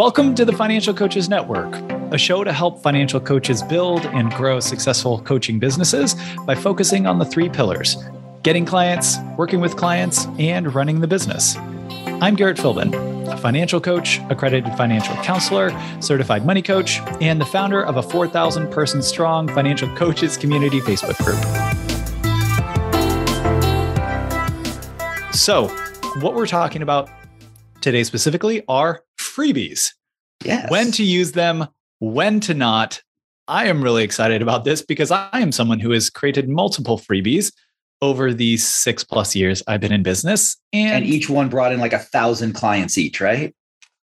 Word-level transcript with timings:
Welcome 0.00 0.34
to 0.36 0.46
the 0.46 0.52
Financial 0.54 0.94
Coaches 0.94 1.28
Network, 1.28 1.74
a 2.10 2.16
show 2.16 2.42
to 2.42 2.54
help 2.54 2.82
financial 2.82 3.20
coaches 3.20 3.62
build 3.62 4.06
and 4.06 4.32
grow 4.32 4.58
successful 4.58 5.20
coaching 5.20 5.58
businesses 5.58 6.16
by 6.46 6.54
focusing 6.54 7.06
on 7.06 7.18
the 7.18 7.26
three 7.26 7.50
pillars 7.50 7.98
getting 8.42 8.64
clients, 8.64 9.18
working 9.36 9.60
with 9.60 9.76
clients, 9.76 10.24
and 10.38 10.74
running 10.74 11.02
the 11.02 11.06
business. 11.06 11.54
I'm 12.22 12.34
Garrett 12.34 12.56
Philbin, 12.56 13.30
a 13.30 13.36
financial 13.36 13.78
coach, 13.78 14.20
accredited 14.30 14.72
financial 14.74 15.14
counselor, 15.16 15.70
certified 16.00 16.46
money 16.46 16.62
coach, 16.62 17.00
and 17.20 17.38
the 17.38 17.44
founder 17.44 17.84
of 17.84 17.98
a 17.98 18.02
4,000 18.02 18.72
person 18.72 19.02
strong 19.02 19.48
financial 19.48 19.94
coaches 19.96 20.38
community 20.38 20.80
Facebook 20.80 21.18
group. 21.22 21.44
So, 25.34 25.68
what 26.22 26.32
we're 26.32 26.46
talking 26.46 26.80
about 26.80 27.10
today 27.82 28.02
specifically 28.02 28.62
are 28.66 29.04
freebies. 29.30 29.90
Yes. 30.44 30.70
When 30.70 30.90
to 30.92 31.04
use 31.04 31.32
them, 31.32 31.66
when 31.98 32.40
to 32.40 32.54
not. 32.54 33.02
I 33.48 33.66
am 33.66 33.82
really 33.82 34.04
excited 34.04 34.42
about 34.42 34.64
this 34.64 34.80
because 34.82 35.10
I 35.10 35.28
am 35.34 35.52
someone 35.52 35.80
who 35.80 35.90
has 35.90 36.08
created 36.08 36.48
multiple 36.48 36.98
freebies 36.98 37.52
over 38.02 38.32
these 38.32 38.66
six 38.66 39.04
plus 39.04 39.34
years 39.36 39.62
I've 39.66 39.80
been 39.80 39.92
in 39.92 40.02
business. 40.02 40.56
And, 40.72 41.04
and 41.04 41.06
each 41.06 41.28
one 41.28 41.48
brought 41.48 41.72
in 41.72 41.80
like 41.80 41.92
a 41.92 41.98
thousand 41.98 42.54
clients 42.54 42.96
each, 42.96 43.20
right? 43.20 43.54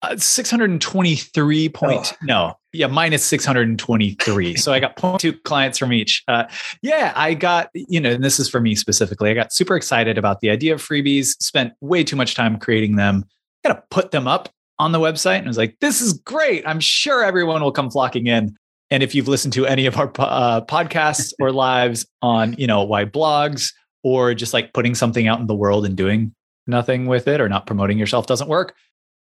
Uh, 0.02 0.16
623 0.18 1.70
point 1.70 2.14
oh. 2.14 2.18
no 2.22 2.54
yeah 2.74 2.86
minus 2.86 3.24
623 3.24 4.56
so 4.56 4.72
i 4.72 4.80
got 4.80 4.96
0.2 4.98 5.42
clients 5.44 5.80
from 5.80 5.92
each 5.92 6.22
uh, 6.28 6.44
yeah 6.84 7.12
i 7.16 7.34
got 7.34 7.70
you 7.74 8.00
know 8.00 8.12
and 8.12 8.24
this 8.24 8.40
is 8.40 8.48
for 8.48 8.60
me 8.60 8.76
specifically 8.76 9.32
i 9.32 9.34
got 9.34 9.52
super 9.52 9.76
excited 9.76 10.18
about 10.18 10.42
the 10.42 10.50
idea 10.50 10.76
of 10.76 10.82
freebies 10.82 11.42
spent 11.42 11.74
way 11.82 12.04
too 12.04 12.16
much 12.16 12.36
time 12.36 12.60
creating 12.60 12.98
them 12.98 13.24
gotta 13.64 13.82
put 13.90 14.12
them 14.12 14.28
up 14.28 14.50
on 14.80 14.92
the 14.92 15.00
website 15.00 15.38
and 15.38 15.46
I 15.46 15.50
was 15.50 15.58
like, 15.58 15.78
this 15.80 16.02
is 16.02 16.14
great. 16.14 16.68
I'm 16.68 16.80
sure 16.80 17.24
everyone 17.24 17.62
will 17.62 17.72
come 17.72 17.90
flocking 17.90 18.28
in. 18.28 18.56
And 18.92 19.02
if 19.02 19.16
you've 19.16 19.28
listened 19.28 19.54
to 19.54 19.66
any 19.66 19.86
of 19.86 19.98
our 19.98 20.12
uh, 20.20 20.62
podcasts 20.62 21.34
or 21.40 21.52
lives 21.54 22.06
on, 22.22 22.54
you 22.58 22.68
know, 22.68 22.84
why 22.84 23.06
blogs 23.06 23.74
or 24.04 24.34
just 24.34 24.54
like 24.54 24.74
putting 24.74 24.96
something 24.96 25.28
out 25.28 25.40
in 25.40 25.48
the 25.48 25.56
world 25.56 25.86
and 25.86 25.96
doing 25.96 26.34
nothing 26.68 27.06
with 27.08 27.28
it 27.28 27.42
or 27.42 27.50
not 27.50 27.66
promoting 27.66 27.98
yourself 27.98 28.28
doesn't 28.28 28.50
work, 28.50 28.76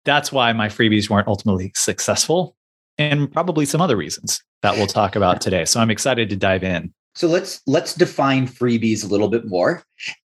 that's 0.05 0.31
why 0.31 0.53
my 0.53 0.69
freebies 0.69 1.11
weren't 1.11 1.28
ultimately 1.28 1.72
successful 1.75 2.56
and 2.98 3.31
probably 3.33 3.65
some 3.65 3.81
other 3.81 3.97
reasons 3.97 4.42
that 4.62 4.75
we'll 4.77 4.87
talk 4.87 5.17
about 5.17 5.41
today. 5.41 5.65
So 5.65 5.81
I'm 5.81 5.91
excited 5.91 6.28
to 6.31 6.37
dive 6.37 6.62
in. 6.62 6.92
So 7.15 7.27
let's 7.27 7.61
let's 7.67 7.94
define 7.94 8.47
freebies 8.47 9.05
a 9.05 9.09
little 9.09 9.28
bit 9.28 9.47
more 9.47 9.83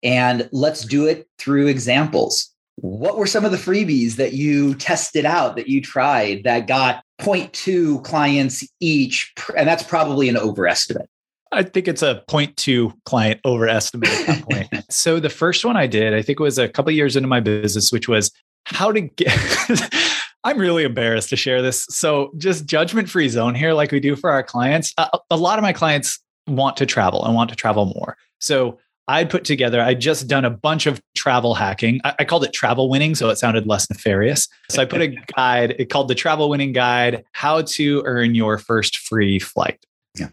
and 0.03 0.50
let's 0.52 0.83
do 0.83 1.05
it 1.05 1.28
through 1.38 1.67
examples 1.67 2.50
what 2.81 3.17
were 3.17 3.27
some 3.27 3.45
of 3.45 3.51
the 3.51 3.57
freebies 3.57 4.15
that 4.15 4.33
you 4.33 4.73
tested 4.75 5.25
out 5.25 5.55
that 5.55 5.67
you 5.67 5.81
tried 5.81 6.43
that 6.43 6.67
got 6.67 7.03
0.2 7.21 8.03
clients 8.03 8.67
each 8.79 9.31
and 9.55 9.67
that's 9.67 9.83
probably 9.83 10.27
an 10.27 10.38
overestimate 10.38 11.09
I 11.53 11.63
think 11.63 11.88
it's 11.88 12.01
a 12.01 12.23
0.2 12.29 12.93
client 13.05 13.41
overestimate 13.45 14.09
at 14.09 14.27
that 14.27 14.43
point. 14.49 14.85
so 14.89 15.19
the 15.19 15.29
first 15.29 15.65
one 15.65 15.75
I 15.75 15.85
did, 15.85 16.13
I 16.13 16.21
think 16.21 16.39
it 16.39 16.43
was 16.43 16.57
a 16.57 16.69
couple 16.69 16.93
years 16.93 17.17
into 17.17 17.27
my 17.27 17.41
business, 17.41 17.91
which 17.91 18.07
was 18.07 18.31
how 18.63 18.91
to 18.91 19.01
get 19.01 19.38
I'm 20.43 20.57
really 20.57 20.83
embarrassed 20.83 21.29
to 21.29 21.35
share 21.35 21.61
this. 21.61 21.85
So 21.89 22.31
just 22.38 22.66
judgment 22.66 23.09
free 23.09 23.29
zone 23.29 23.53
here, 23.53 23.73
like 23.73 23.91
we 23.91 23.99
do 23.99 24.16
for 24.16 24.31
our 24.31 24.41
clients. 24.41 24.93
A, 24.97 25.19
a 25.29 25.38
lot 25.38 25.59
of 25.59 25.63
my 25.63 25.73
clients 25.73 26.19
want 26.47 26.77
to 26.77 26.85
travel 26.85 27.23
and 27.25 27.35
want 27.35 27.49
to 27.51 27.55
travel 27.55 27.85
more. 27.85 28.17
So 28.39 28.79
I 29.11 29.25
put 29.25 29.43
together, 29.43 29.81
I'd 29.81 29.99
just 29.99 30.29
done 30.29 30.45
a 30.45 30.49
bunch 30.49 30.85
of 30.85 31.01
travel 31.15 31.53
hacking. 31.53 31.99
I, 32.05 32.15
I, 32.19 32.23
called 32.23 32.45
it 32.45 32.53
travel 32.53 32.89
winning, 32.89 33.13
so 33.13 33.29
it 33.29 33.37
sounded 33.37 33.67
less 33.67 33.89
nefarious. 33.89 34.47
So 34.69 34.81
I 34.81 34.85
put 34.85 35.01
a 35.01 35.07
guide, 35.35 35.75
it 35.77 35.89
called 35.89 36.07
the 36.07 36.15
travel 36.15 36.49
winning 36.49 36.71
guide, 36.71 37.25
how 37.33 37.61
to 37.61 38.03
earn 38.05 38.35
your 38.35 38.57
first 38.57 38.97
free 38.97 39.37
flight. 39.37 39.85
Yeah. 40.17 40.29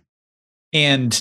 And 0.73 1.21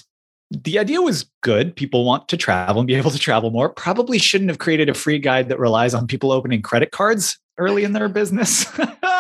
the 0.51 0.77
idea 0.77 1.01
was 1.01 1.25
good. 1.41 1.75
People 1.75 2.05
want 2.05 2.29
to 2.29 2.37
travel 2.37 2.79
and 2.79 2.87
be 2.87 2.93
able 2.93 3.09
to 3.09 3.17
travel 3.17 3.49
more. 3.49 3.69
Probably 3.69 4.19
shouldn't 4.19 4.51
have 4.51 4.59
created 4.59 4.87
a 4.87 4.93
free 4.93 5.17
guide 5.17 5.49
that 5.49 5.57
relies 5.57 5.95
on 5.95 6.05
people 6.05 6.31
opening 6.31 6.61
credit 6.61 6.91
cards 6.91 7.39
early 7.57 7.83
in 7.83 7.93
their 7.93 8.07
business. 8.07 8.67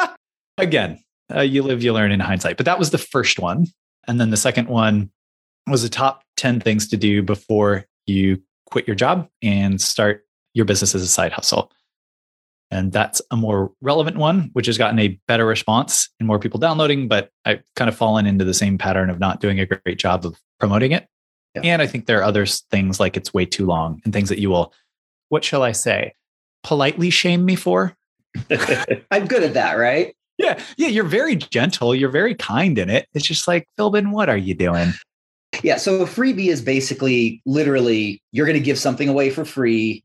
Again, 0.59 1.03
uh, 1.33 1.41
you 1.41 1.63
live, 1.63 1.83
you 1.83 1.91
learn 1.91 2.11
in 2.11 2.19
hindsight. 2.19 2.57
But 2.57 2.67
that 2.67 2.77
was 2.77 2.91
the 2.91 2.99
first 2.99 3.39
one. 3.39 3.65
And 4.07 4.21
then 4.21 4.29
the 4.29 4.37
second 4.37 4.69
one 4.69 5.09
was 5.65 5.81
the 5.81 5.89
top 5.89 6.21
10 6.37 6.59
things 6.59 6.87
to 6.89 6.97
do 6.97 7.23
before 7.23 7.87
you 8.07 8.41
quit 8.69 8.87
your 8.87 8.95
job 8.95 9.29
and 9.41 9.79
start 9.79 10.25
your 10.53 10.65
business 10.65 10.95
as 10.95 11.01
a 11.01 11.07
side 11.07 11.31
hustle. 11.31 11.71
And 12.69 12.91
that's 12.91 13.21
a 13.31 13.37
more 13.37 13.71
relevant 13.81 14.17
one, 14.17 14.49
which 14.53 14.65
has 14.65 14.77
gotten 14.77 14.99
a 14.99 15.19
better 15.27 15.45
response 15.45 16.09
and 16.19 16.27
more 16.27 16.39
people 16.39 16.59
downloading. 16.59 17.07
But 17.07 17.31
I've 17.45 17.63
kind 17.75 17.87
of 17.87 17.95
fallen 17.95 18.25
into 18.25 18.43
the 18.43 18.53
same 18.53 18.77
pattern 18.77 19.09
of 19.09 19.19
not 19.19 19.39
doing 19.39 19.59
a 19.59 19.65
great 19.65 19.97
job 19.97 20.25
of 20.25 20.37
promoting 20.59 20.91
it. 20.91 21.07
Yeah. 21.55 21.61
And 21.63 21.81
I 21.81 21.87
think 21.87 22.05
there 22.05 22.19
are 22.19 22.23
other 22.23 22.45
things 22.45 22.99
like 22.99 23.15
it's 23.15 23.33
way 23.33 23.45
too 23.45 23.65
long 23.65 24.01
and 24.03 24.13
things 24.13 24.29
that 24.29 24.39
you 24.39 24.49
will, 24.49 24.73
what 25.29 25.43
shall 25.43 25.63
I 25.63 25.71
say, 25.71 26.13
politely 26.63 27.09
shame 27.09 27.45
me 27.45 27.55
for. 27.55 27.95
I'm 29.11 29.27
good 29.27 29.43
at 29.43 29.53
that, 29.53 29.75
right? 29.75 30.13
Yeah. 30.37 30.61
Yeah. 30.77 30.89
You're 30.89 31.05
very 31.05 31.37
gentle. 31.37 31.95
You're 31.95 32.09
very 32.09 32.35
kind 32.35 32.77
in 32.77 32.89
it. 32.89 33.07
It's 33.13 33.25
just 33.25 33.47
like, 33.47 33.67
Philbin, 33.79 34.11
what 34.11 34.29
are 34.29 34.37
you 34.37 34.53
doing? 34.53 34.91
Yeah. 35.63 35.77
So 35.77 36.01
a 36.01 36.05
freebie 36.05 36.47
is 36.47 36.61
basically 36.61 37.41
literally 37.45 38.21
you're 38.31 38.45
going 38.45 38.57
to 38.57 38.63
give 38.63 38.77
something 38.77 39.09
away 39.09 39.29
for 39.29 39.45
free, 39.45 40.03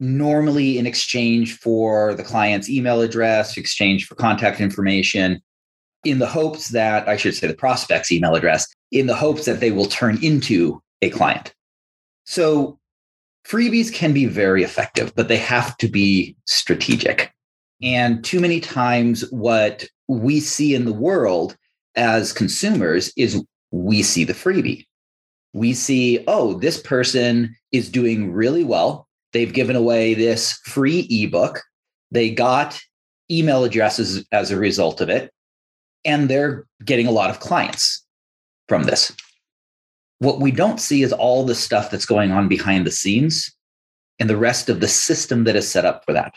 normally 0.00 0.78
in 0.78 0.86
exchange 0.86 1.58
for 1.58 2.14
the 2.14 2.22
client's 2.22 2.68
email 2.70 3.00
address, 3.00 3.56
exchange 3.56 4.06
for 4.06 4.14
contact 4.14 4.60
information, 4.60 5.40
in 6.04 6.18
the 6.18 6.26
hopes 6.26 6.68
that 6.68 7.08
I 7.08 7.16
should 7.16 7.34
say 7.34 7.46
the 7.46 7.54
prospect's 7.54 8.12
email 8.12 8.34
address, 8.34 8.66
in 8.92 9.06
the 9.06 9.14
hopes 9.14 9.44
that 9.46 9.60
they 9.60 9.70
will 9.70 9.86
turn 9.86 10.22
into 10.22 10.82
a 11.02 11.10
client. 11.10 11.54
So 12.24 12.78
freebies 13.46 13.92
can 13.92 14.12
be 14.12 14.26
very 14.26 14.62
effective, 14.62 15.14
but 15.14 15.28
they 15.28 15.36
have 15.36 15.76
to 15.78 15.88
be 15.88 16.36
strategic. 16.46 17.32
And 17.82 18.24
too 18.24 18.40
many 18.40 18.60
times, 18.60 19.30
what 19.30 19.86
we 20.08 20.40
see 20.40 20.74
in 20.74 20.84
the 20.84 20.92
world 20.92 21.56
as 21.96 22.32
consumers 22.32 23.12
is 23.16 23.42
we 23.70 24.02
see 24.02 24.24
the 24.24 24.32
freebie. 24.32 24.86
We 25.54 25.72
see, 25.72 26.22
oh, 26.26 26.58
this 26.58 26.80
person 26.80 27.56
is 27.72 27.88
doing 27.88 28.32
really 28.32 28.64
well. 28.64 29.08
They've 29.32 29.52
given 29.52 29.76
away 29.76 30.14
this 30.14 30.52
free 30.64 31.06
ebook. 31.10 31.62
They 32.10 32.30
got 32.30 32.80
email 33.30 33.64
addresses 33.64 34.26
as 34.32 34.50
a 34.50 34.58
result 34.58 35.00
of 35.00 35.08
it, 35.08 35.32
and 36.04 36.28
they're 36.28 36.66
getting 36.84 37.06
a 37.06 37.12
lot 37.12 37.30
of 37.30 37.40
clients 37.40 38.04
from 38.68 38.82
this. 38.82 39.12
What 40.18 40.40
we 40.40 40.50
don't 40.50 40.80
see 40.80 41.02
is 41.02 41.12
all 41.12 41.44
the 41.44 41.54
stuff 41.54 41.90
that's 41.90 42.06
going 42.06 42.32
on 42.32 42.48
behind 42.48 42.86
the 42.86 42.90
scenes 42.90 43.50
and 44.18 44.28
the 44.28 44.36
rest 44.36 44.68
of 44.68 44.80
the 44.80 44.88
system 44.88 45.44
that 45.44 45.56
is 45.56 45.70
set 45.70 45.84
up 45.84 46.04
for 46.04 46.12
that. 46.12 46.34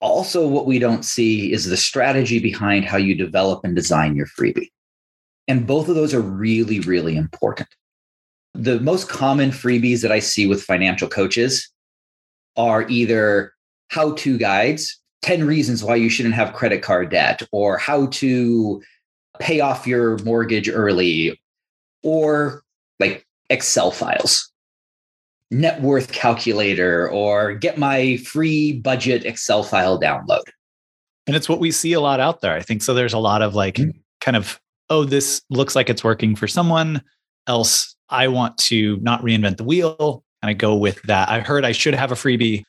Also, 0.00 0.46
what 0.46 0.66
we 0.66 0.78
don't 0.78 1.04
see 1.04 1.52
is 1.52 1.66
the 1.66 1.76
strategy 1.76 2.38
behind 2.38 2.84
how 2.84 2.96
you 2.96 3.14
develop 3.14 3.64
and 3.64 3.74
design 3.76 4.16
your 4.16 4.26
freebie. 4.26 4.70
And 5.48 5.66
both 5.66 5.88
of 5.88 5.94
those 5.94 6.14
are 6.14 6.20
really, 6.20 6.80
really 6.80 7.16
important. 7.16 7.68
The 8.54 8.80
most 8.80 9.08
common 9.08 9.50
freebies 9.50 10.02
that 10.02 10.12
I 10.12 10.20
see 10.20 10.46
with 10.46 10.62
financial 10.62 11.08
coaches 11.08 11.70
are 12.56 12.88
either 12.88 13.52
how 13.88 14.12
to 14.14 14.38
guides, 14.38 15.00
10 15.22 15.46
reasons 15.46 15.82
why 15.82 15.96
you 15.96 16.08
shouldn't 16.08 16.34
have 16.34 16.52
credit 16.52 16.82
card 16.82 17.10
debt, 17.10 17.42
or 17.52 17.78
how 17.78 18.06
to 18.06 18.82
pay 19.40 19.60
off 19.60 19.86
your 19.86 20.18
mortgage 20.18 20.68
early, 20.68 21.40
or 22.02 22.62
like 23.00 23.26
Excel 23.50 23.90
files, 23.90 24.50
net 25.50 25.82
worth 25.82 26.12
calculator, 26.12 27.10
or 27.10 27.54
get 27.54 27.78
my 27.78 28.16
free 28.18 28.72
budget 28.72 29.24
Excel 29.24 29.62
file 29.62 30.00
download. 30.00 30.44
And 31.26 31.34
it's 31.34 31.48
what 31.48 31.60
we 31.60 31.70
see 31.70 31.92
a 31.94 32.00
lot 32.00 32.20
out 32.20 32.40
there. 32.40 32.54
I 32.54 32.60
think 32.60 32.82
so. 32.82 32.94
There's 32.94 33.14
a 33.14 33.18
lot 33.18 33.42
of 33.42 33.54
like 33.54 33.76
mm-hmm. 33.76 33.98
kind 34.20 34.36
of 34.36 34.60
oh, 34.90 35.04
this 35.04 35.42
looks 35.50 35.74
like 35.74 35.88
it's 35.88 36.04
working 36.04 36.36
for 36.36 36.46
someone 36.46 37.02
else. 37.46 37.93
I 38.08 38.28
want 38.28 38.58
to 38.58 38.98
not 38.98 39.22
reinvent 39.22 39.56
the 39.56 39.64
wheel. 39.64 40.24
And 40.42 40.50
I 40.50 40.52
go 40.52 40.74
with 40.74 41.00
that. 41.02 41.28
I 41.28 41.40
heard 41.40 41.64
I 41.64 41.72
should 41.72 41.94
have 41.94 42.12
a 42.12 42.14
freebie. 42.14 42.64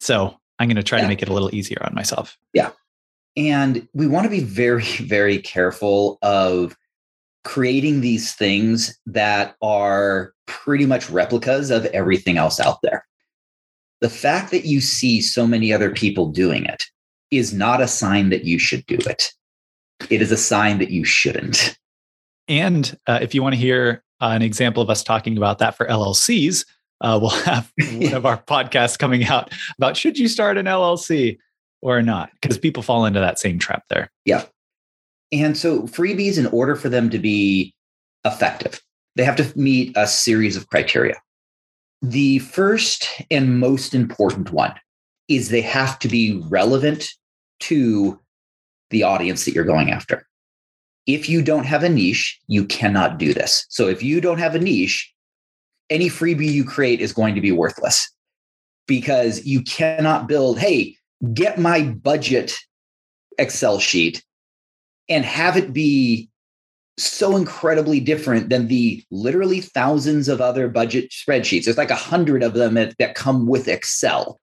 So 0.00 0.38
I'm 0.58 0.68
going 0.68 0.76
to 0.76 0.82
try 0.82 0.98
yeah. 0.98 1.04
to 1.04 1.08
make 1.08 1.22
it 1.22 1.28
a 1.28 1.32
little 1.32 1.54
easier 1.54 1.78
on 1.82 1.94
myself. 1.94 2.36
Yeah. 2.52 2.70
And 3.36 3.88
we 3.94 4.06
want 4.06 4.24
to 4.24 4.30
be 4.30 4.40
very, 4.40 4.84
very 4.84 5.38
careful 5.38 6.18
of 6.22 6.76
creating 7.44 8.00
these 8.00 8.34
things 8.34 8.98
that 9.06 9.56
are 9.62 10.32
pretty 10.46 10.86
much 10.86 11.10
replicas 11.10 11.70
of 11.70 11.86
everything 11.86 12.36
else 12.36 12.60
out 12.60 12.80
there. 12.82 13.06
The 14.00 14.10
fact 14.10 14.50
that 14.50 14.66
you 14.66 14.80
see 14.80 15.20
so 15.20 15.46
many 15.46 15.72
other 15.72 15.90
people 15.90 16.30
doing 16.30 16.64
it 16.66 16.84
is 17.30 17.52
not 17.52 17.80
a 17.80 17.88
sign 17.88 18.28
that 18.30 18.44
you 18.44 18.58
should 18.58 18.84
do 18.86 18.98
it 19.06 19.32
it 20.10 20.22
is 20.22 20.32
a 20.32 20.36
sign 20.36 20.78
that 20.78 20.90
you 20.90 21.04
shouldn't. 21.04 21.78
And 22.48 22.96
uh, 23.06 23.18
if 23.22 23.34
you 23.34 23.42
want 23.42 23.54
to 23.54 23.60
hear 23.60 24.02
uh, 24.20 24.28
an 24.28 24.42
example 24.42 24.82
of 24.82 24.90
us 24.90 25.02
talking 25.02 25.36
about 25.36 25.58
that 25.58 25.76
for 25.76 25.86
LLCs, 25.86 26.64
uh, 27.00 27.18
we'll 27.20 27.30
have 27.30 27.72
one 27.92 28.14
of 28.14 28.26
our 28.26 28.42
podcasts 28.42 28.98
coming 28.98 29.24
out 29.24 29.52
about 29.78 29.96
should 29.96 30.18
you 30.18 30.28
start 30.28 30.56
an 30.56 30.66
LLC 30.66 31.38
or 31.82 32.02
not? 32.02 32.30
Because 32.40 32.58
people 32.58 32.82
fall 32.82 33.04
into 33.04 33.20
that 33.20 33.38
same 33.38 33.58
trap 33.58 33.84
there. 33.90 34.10
Yeah. 34.24 34.44
And 35.32 35.56
so 35.56 35.82
freebies, 35.82 36.38
in 36.38 36.46
order 36.46 36.76
for 36.76 36.88
them 36.88 37.10
to 37.10 37.18
be 37.18 37.74
effective, 38.24 38.80
they 39.16 39.24
have 39.24 39.36
to 39.36 39.58
meet 39.58 39.92
a 39.96 40.06
series 40.06 40.56
of 40.56 40.68
criteria. 40.68 41.16
The 42.02 42.38
first 42.40 43.08
and 43.30 43.58
most 43.58 43.94
important 43.94 44.52
one 44.52 44.74
is 45.28 45.48
they 45.48 45.62
have 45.62 45.98
to 46.00 46.08
be 46.08 46.42
relevant 46.48 47.08
to 47.60 48.20
the 48.90 49.02
audience 49.02 49.44
that 49.44 49.54
you're 49.54 49.64
going 49.64 49.90
after. 49.90 50.26
If 51.06 51.28
you 51.28 51.42
don't 51.42 51.66
have 51.66 51.82
a 51.82 51.88
niche, 51.88 52.40
you 52.46 52.64
cannot 52.64 53.18
do 53.18 53.34
this. 53.34 53.66
So 53.68 53.88
if 53.88 54.02
you 54.02 54.20
don't 54.20 54.38
have 54.38 54.54
a 54.54 54.58
niche, 54.58 55.12
any 55.90 56.08
freebie 56.08 56.50
you 56.50 56.64
create 56.64 57.00
is 57.00 57.12
going 57.12 57.34
to 57.34 57.40
be 57.40 57.52
worthless 57.52 58.10
because 58.86 59.44
you 59.44 59.62
cannot 59.62 60.28
build, 60.28 60.58
hey, 60.58 60.96
get 61.32 61.58
my 61.58 61.82
budget 61.82 62.54
Excel 63.38 63.78
sheet 63.78 64.24
and 65.08 65.24
have 65.24 65.56
it 65.56 65.72
be 65.72 66.28
so 66.96 67.36
incredibly 67.36 68.00
different 68.00 68.48
than 68.48 68.68
the 68.68 69.04
literally 69.10 69.60
thousands 69.60 70.28
of 70.28 70.40
other 70.40 70.68
budget 70.68 71.10
spreadsheets. 71.10 71.64
There's 71.64 71.76
like 71.76 71.90
a 71.90 71.96
hundred 71.96 72.42
of 72.42 72.54
them 72.54 72.74
that, 72.74 72.96
that 72.98 73.14
come 73.14 73.46
with 73.46 73.68
Excel. 73.68 74.40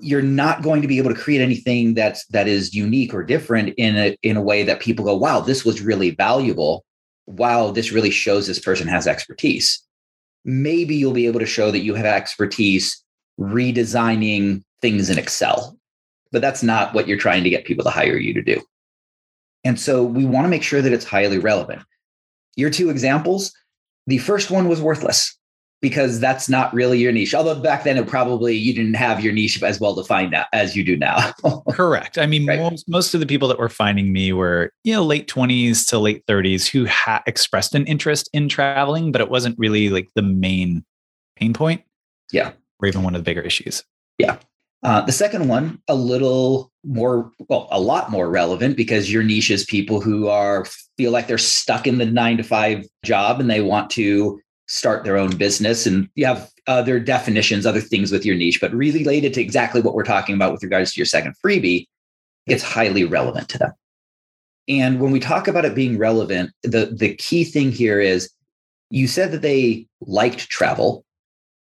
You're 0.00 0.22
not 0.22 0.62
going 0.62 0.82
to 0.82 0.88
be 0.88 0.98
able 0.98 1.14
to 1.14 1.20
create 1.20 1.40
anything 1.40 1.94
that's 1.94 2.26
that 2.26 2.48
is 2.48 2.74
unique 2.74 3.14
or 3.14 3.22
different 3.22 3.74
in 3.76 3.96
a 3.96 4.16
in 4.22 4.36
a 4.36 4.42
way 4.42 4.62
that 4.64 4.80
people 4.80 5.04
go, 5.04 5.16
wow, 5.16 5.40
this 5.40 5.64
was 5.64 5.80
really 5.80 6.10
valuable. 6.10 6.84
Wow, 7.26 7.70
this 7.70 7.92
really 7.92 8.10
shows 8.10 8.46
this 8.46 8.58
person 8.58 8.88
has 8.88 9.06
expertise. 9.06 9.82
Maybe 10.44 10.96
you'll 10.96 11.12
be 11.12 11.26
able 11.26 11.40
to 11.40 11.46
show 11.46 11.70
that 11.70 11.80
you 11.80 11.94
have 11.94 12.04
expertise 12.04 13.02
redesigning 13.40 14.62
things 14.82 15.08
in 15.10 15.18
Excel, 15.18 15.78
but 16.32 16.42
that's 16.42 16.62
not 16.62 16.92
what 16.92 17.08
you're 17.08 17.18
trying 17.18 17.44
to 17.44 17.50
get 17.50 17.64
people 17.64 17.84
to 17.84 17.90
hire 17.90 18.18
you 18.18 18.34
to 18.34 18.42
do. 18.42 18.60
And 19.64 19.80
so 19.80 20.02
we 20.02 20.26
want 20.26 20.44
to 20.44 20.50
make 20.50 20.62
sure 20.62 20.82
that 20.82 20.92
it's 20.92 21.06
highly 21.06 21.38
relevant. 21.38 21.82
Your 22.56 22.68
two 22.68 22.90
examples, 22.90 23.52
the 24.06 24.18
first 24.18 24.50
one 24.50 24.68
was 24.68 24.82
worthless 24.82 25.38
because 25.84 26.18
that's 26.18 26.48
not 26.48 26.72
really 26.72 26.98
your 26.98 27.12
niche. 27.12 27.34
Although 27.34 27.60
back 27.60 27.84
then 27.84 27.98
it 27.98 28.06
probably 28.06 28.56
you 28.56 28.72
didn't 28.72 28.94
have 28.94 29.22
your 29.22 29.34
niche 29.34 29.62
as 29.62 29.78
well 29.78 29.94
defined 29.94 30.34
as 30.54 30.74
you 30.74 30.82
do 30.82 30.96
now. 30.96 31.32
Correct. 31.72 32.16
I 32.16 32.24
mean, 32.24 32.46
right. 32.46 32.58
most, 32.58 32.88
most 32.88 33.12
of 33.12 33.20
the 33.20 33.26
people 33.26 33.48
that 33.48 33.58
were 33.58 33.68
finding 33.68 34.10
me 34.10 34.32
were, 34.32 34.72
you 34.82 34.94
know, 34.94 35.04
late 35.04 35.28
20s 35.28 35.86
to 35.90 35.98
late 35.98 36.24
30s 36.24 36.66
who 36.66 36.86
had 36.86 37.20
expressed 37.26 37.74
an 37.74 37.84
interest 37.86 38.30
in 38.32 38.48
traveling, 38.48 39.12
but 39.12 39.20
it 39.20 39.28
wasn't 39.28 39.58
really 39.58 39.90
like 39.90 40.08
the 40.14 40.22
main 40.22 40.86
pain 41.36 41.52
point. 41.52 41.82
Yeah. 42.32 42.52
Or 42.80 42.88
even 42.88 43.02
one 43.02 43.14
of 43.14 43.20
the 43.20 43.24
bigger 43.30 43.42
issues. 43.42 43.84
Yeah. 44.16 44.38
Uh, 44.82 45.02
the 45.02 45.12
second 45.12 45.48
one, 45.48 45.82
a 45.86 45.94
little 45.94 46.72
more, 46.82 47.30
well, 47.50 47.68
a 47.70 47.80
lot 47.80 48.10
more 48.10 48.30
relevant 48.30 48.78
because 48.78 49.12
your 49.12 49.22
niche 49.22 49.50
is 49.50 49.66
people 49.66 50.00
who 50.00 50.28
are 50.28 50.64
feel 50.96 51.10
like 51.10 51.26
they're 51.26 51.36
stuck 51.36 51.86
in 51.86 51.98
the 51.98 52.06
nine 52.06 52.38
to 52.38 52.42
five 52.42 52.86
job 53.04 53.38
and 53.38 53.50
they 53.50 53.60
want 53.60 53.90
to 53.90 54.40
start 54.66 55.04
their 55.04 55.16
own 55.16 55.36
business. 55.36 55.86
And 55.86 56.08
you 56.14 56.26
have 56.26 56.50
other 56.66 56.98
definitions, 56.98 57.66
other 57.66 57.80
things 57.80 58.10
with 58.10 58.24
your 58.24 58.36
niche, 58.36 58.60
but 58.60 58.72
related 58.72 59.34
to 59.34 59.40
exactly 59.40 59.80
what 59.80 59.94
we're 59.94 60.04
talking 60.04 60.34
about 60.34 60.52
with 60.52 60.62
regards 60.62 60.92
to 60.92 61.00
your 61.00 61.06
second 61.06 61.34
freebie, 61.44 61.86
it's 62.46 62.62
highly 62.62 63.04
relevant 63.04 63.48
to 63.50 63.58
them. 63.58 63.72
And 64.66 65.00
when 65.00 65.12
we 65.12 65.20
talk 65.20 65.46
about 65.46 65.66
it 65.66 65.74
being 65.74 65.98
relevant, 65.98 66.52
the, 66.62 66.86
the 66.86 67.14
key 67.16 67.44
thing 67.44 67.70
here 67.70 68.00
is 68.00 68.30
you 68.90 69.06
said 69.06 69.32
that 69.32 69.42
they 69.42 69.86
liked 70.00 70.48
travel, 70.48 71.04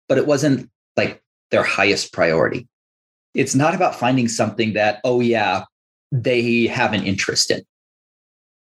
but 0.09 0.17
it 0.17 0.27
wasn't 0.27 0.71
like 0.97 1.23
their 1.51 1.63
highest 1.63 2.13
priority 2.13 2.67
it's 3.35 3.55
not 3.55 3.75
about 3.75 3.95
finding 3.95 4.29
something 4.29 4.73
that, 4.73 5.01
oh, 5.05 5.21
yeah, 5.21 5.63
they 6.11 6.67
have 6.67 6.93
an 6.93 7.05
interest 7.05 7.51
in. 7.51 7.63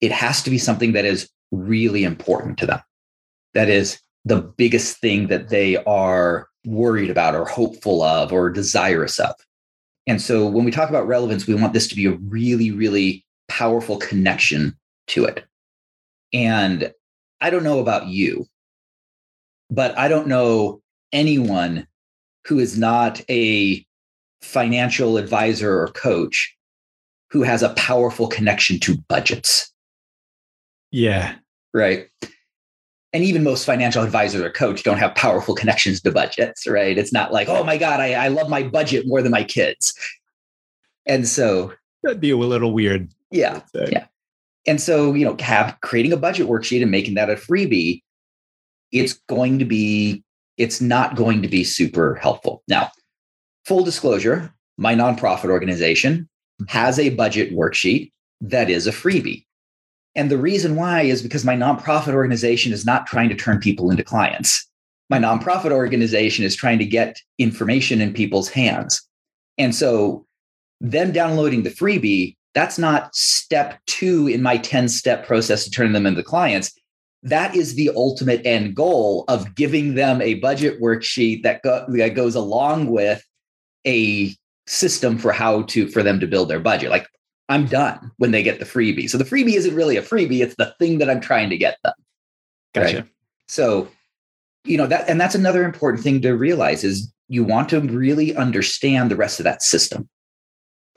It 0.01 0.11
has 0.11 0.41
to 0.43 0.49
be 0.49 0.57
something 0.57 0.93
that 0.93 1.05
is 1.05 1.29
really 1.51 2.03
important 2.03 2.57
to 2.59 2.65
them. 2.65 2.79
That 3.53 3.69
is 3.69 3.99
the 4.25 4.41
biggest 4.41 4.97
thing 4.97 5.27
that 5.27 5.49
they 5.49 5.77
are 5.85 6.47
worried 6.65 7.09
about 7.11 7.35
or 7.35 7.45
hopeful 7.45 8.01
of 8.01 8.33
or 8.33 8.49
desirous 8.49 9.19
of. 9.19 9.35
And 10.07 10.21
so 10.21 10.47
when 10.47 10.65
we 10.65 10.71
talk 10.71 10.89
about 10.89 11.07
relevance, 11.07 11.47
we 11.47 11.55
want 11.55 11.73
this 11.73 11.87
to 11.87 11.95
be 11.95 12.05
a 12.05 12.17
really, 12.27 12.71
really 12.71 13.25
powerful 13.47 13.97
connection 13.97 14.75
to 15.07 15.25
it. 15.25 15.45
And 16.33 16.91
I 17.41 17.49
don't 17.49 17.63
know 17.63 17.79
about 17.79 18.07
you, 18.07 18.47
but 19.69 19.97
I 19.97 20.07
don't 20.07 20.27
know 20.27 20.81
anyone 21.11 21.87
who 22.47 22.59
is 22.59 22.77
not 22.77 23.21
a 23.29 23.85
financial 24.41 25.17
advisor 25.17 25.81
or 25.81 25.87
coach 25.87 26.55
who 27.31 27.43
has 27.43 27.63
a 27.63 27.73
powerful 27.73 28.27
connection 28.27 28.79
to 28.79 28.97
budgets. 29.09 29.71
Yeah. 30.91 31.35
Right. 31.73 32.07
And 33.15 33.23
even 33.23 33.43
most 33.43 33.65
financial 33.65 34.03
advisors 34.03 34.41
or 34.41 34.51
coach 34.51 34.83
don't 34.83 34.97
have 34.97 35.15
powerful 35.15 35.55
connections 35.55 36.01
to 36.01 36.11
budgets, 36.11 36.67
right? 36.67 36.97
It's 36.97 37.13
not 37.13 37.31
like, 37.33 37.47
oh 37.47 37.63
my 37.63 37.77
God, 37.77 37.99
I, 37.99 38.13
I 38.13 38.27
love 38.27 38.49
my 38.49 38.61
budget 38.61 39.07
more 39.07 39.23
than 39.23 39.31
my 39.31 39.43
kids. 39.43 39.97
And 41.07 41.27
so 41.27 41.73
that'd 42.03 42.19
be 42.19 42.31
a 42.31 42.37
little 42.37 42.73
weird. 42.73 43.09
Yeah. 43.31 43.61
Yeah. 43.73 44.05
And 44.67 44.81
so, 44.81 45.13
you 45.13 45.25
know, 45.25 45.37
have 45.39 45.77
creating 45.81 46.11
a 46.11 46.17
budget 46.17 46.47
worksheet 46.47 46.81
and 46.81 46.91
making 46.91 47.15
that 47.15 47.29
a 47.29 47.35
freebie, 47.35 48.01
it's 48.91 49.13
going 49.29 49.59
to 49.59 49.65
be, 49.65 50.23
it's 50.57 50.81
not 50.81 51.15
going 51.15 51.41
to 51.41 51.47
be 51.47 51.63
super 51.63 52.15
helpful. 52.15 52.63
Now, 52.67 52.91
Full 53.65 53.83
disclosure 53.83 54.53
my 54.77 54.93
nonprofit 54.93 55.49
organization 55.49 56.29
has 56.67 56.99
a 56.99 57.09
budget 57.09 57.51
worksheet 57.51 58.11
that 58.41 58.69
is 58.69 58.85
a 58.85 58.91
freebie. 58.91 59.45
And 60.15 60.31
the 60.31 60.37
reason 60.37 60.75
why 60.75 61.01
is 61.01 61.21
because 61.21 61.43
my 61.43 61.55
nonprofit 61.55 62.13
organization 62.13 62.71
is 62.71 62.85
not 62.85 63.05
trying 63.05 63.29
to 63.29 63.35
turn 63.35 63.59
people 63.59 63.91
into 63.91 64.03
clients. 64.03 64.65
My 65.09 65.19
nonprofit 65.19 65.71
organization 65.71 66.45
is 66.45 66.55
trying 66.55 66.79
to 66.79 66.85
get 66.85 67.21
information 67.37 68.01
in 68.01 68.13
people's 68.13 68.49
hands. 68.49 69.01
And 69.57 69.75
so, 69.75 70.25
them 70.81 71.11
downloading 71.11 71.63
the 71.63 71.69
freebie, 71.69 72.35
that's 72.53 72.77
not 72.77 73.13
step 73.15 73.79
two 73.85 74.27
in 74.27 74.41
my 74.41 74.57
10 74.57 74.87
step 74.89 75.25
process 75.25 75.63
to 75.65 75.71
turn 75.71 75.93
them 75.93 76.05
into 76.05 76.23
clients. 76.23 76.71
That 77.23 77.55
is 77.55 77.75
the 77.75 77.91
ultimate 77.95 78.45
end 78.45 78.75
goal 78.75 79.25
of 79.27 79.55
giving 79.55 79.95
them 79.95 80.21
a 80.21 80.35
budget 80.35 80.81
worksheet 80.81 81.43
that, 81.43 81.61
go, 81.63 81.85
that 81.89 82.13
goes 82.13 82.35
along 82.35 82.87
with 82.87 83.23
a 83.85 84.35
system 84.67 85.17
for 85.17 85.31
how 85.31 85.63
to 85.63 85.87
for 85.87 86.01
them 86.03 86.19
to 86.19 86.27
build 86.27 86.49
their 86.49 86.59
budget. 86.59 86.89
Like 86.89 87.07
I'm 87.49 87.65
done 87.65 88.11
when 88.17 88.31
they 88.31 88.43
get 88.43 88.59
the 88.59 88.65
freebie. 88.65 89.09
So 89.09 89.17
the 89.17 89.23
freebie 89.23 89.53
isn't 89.53 89.75
really 89.75 89.97
a 89.97 90.01
freebie, 90.01 90.41
it's 90.41 90.55
the 90.55 90.73
thing 90.79 90.97
that 90.99 91.09
I'm 91.09 91.21
trying 91.21 91.49
to 91.49 91.57
get 91.57 91.77
them. 91.83 91.93
Gotcha. 92.73 92.95
Right? 92.97 93.05
So, 93.47 93.87
you 94.63 94.77
know, 94.77 94.87
that 94.87 95.07
and 95.07 95.21
that's 95.21 95.35
another 95.35 95.63
important 95.63 96.03
thing 96.03 96.21
to 96.21 96.31
realize 96.33 96.83
is 96.83 97.11
you 97.27 97.43
want 97.43 97.69
to 97.69 97.79
really 97.79 98.35
understand 98.35 99.11
the 99.11 99.15
rest 99.15 99.39
of 99.39 99.43
that 99.43 99.61
system. 99.61 100.09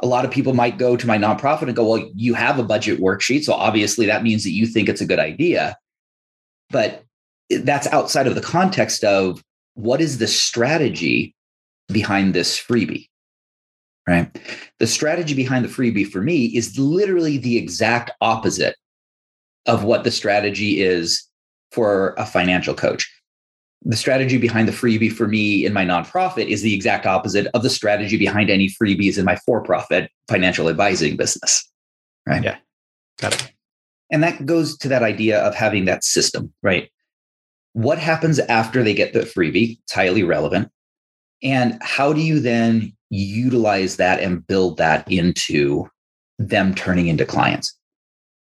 A 0.00 0.06
lot 0.06 0.25
of 0.25 0.30
people 0.30 0.54
might 0.54 0.78
go 0.78 0.96
to 0.96 1.06
my 1.06 1.18
nonprofit 1.18 1.62
and 1.62 1.76
go, 1.76 1.88
well, 1.88 2.11
you 2.14 2.34
have 2.34 2.58
a 2.58 2.62
budget 2.62 3.00
worksheet. 3.00 3.44
So 3.44 3.52
obviously 3.52 4.06
that 4.06 4.23
means 4.23 4.44
that 4.44 4.52
you 4.52 4.66
think 4.66 4.88
it's 4.88 5.00
a 5.00 5.06
good 5.06 5.18
idea. 5.18 5.76
But 6.70 7.04
that's 7.50 7.87
outside 7.88 8.26
of 8.26 8.34
the 8.34 8.40
context 8.40 9.04
of 9.04 9.42
what 9.75 10.00
is 10.00 10.18
the 10.18 10.26
strategy 10.26 11.34
behind 11.88 12.34
this 12.34 12.58
freebie, 12.58 13.08
right? 14.08 14.40
The 14.78 14.86
strategy 14.86 15.34
behind 15.34 15.64
the 15.64 15.68
freebie 15.68 16.08
for 16.08 16.22
me 16.22 16.46
is 16.46 16.78
literally 16.78 17.36
the 17.36 17.58
exact 17.58 18.10
opposite 18.22 18.74
of 19.66 19.84
what 19.84 20.02
the 20.04 20.10
strategy 20.10 20.80
is 20.80 21.24
for 21.72 22.14
a 22.16 22.24
financial 22.24 22.74
coach. 22.74 23.08
The 23.82 23.96
strategy 23.96 24.38
behind 24.38 24.66
the 24.66 24.72
freebie 24.72 25.12
for 25.12 25.28
me 25.28 25.66
in 25.66 25.72
my 25.72 25.84
nonprofit 25.84 26.46
is 26.46 26.62
the 26.62 26.74
exact 26.74 27.06
opposite 27.06 27.46
of 27.52 27.62
the 27.62 27.70
strategy 27.70 28.16
behind 28.16 28.50
any 28.50 28.68
freebies 28.68 29.18
in 29.18 29.24
my 29.24 29.36
for 29.36 29.62
profit 29.62 30.10
financial 30.26 30.68
advising 30.68 31.16
business. 31.16 31.70
Right. 32.26 32.42
Yeah. 32.42 32.56
Got 33.18 33.34
it. 33.34 33.52
And 34.10 34.22
that 34.22 34.46
goes 34.46 34.76
to 34.78 34.88
that 34.88 35.02
idea 35.02 35.38
of 35.40 35.54
having 35.54 35.84
that 35.84 36.02
system, 36.02 36.52
right? 36.62 36.90
What 37.74 37.98
happens 37.98 38.38
after 38.38 38.82
they 38.82 38.94
get 38.94 39.12
the 39.12 39.20
freebie? 39.20 39.78
It's 39.84 39.92
highly 39.92 40.24
relevant. 40.24 40.70
And 41.42 41.78
how 41.82 42.14
do 42.14 42.22
you 42.22 42.40
then 42.40 42.96
utilize 43.10 43.96
that 43.96 44.20
and 44.20 44.46
build 44.46 44.76
that 44.78 45.10
into 45.10 45.88
them 46.38 46.74
turning 46.74 47.08
into 47.08 47.24
clients? 47.24 47.74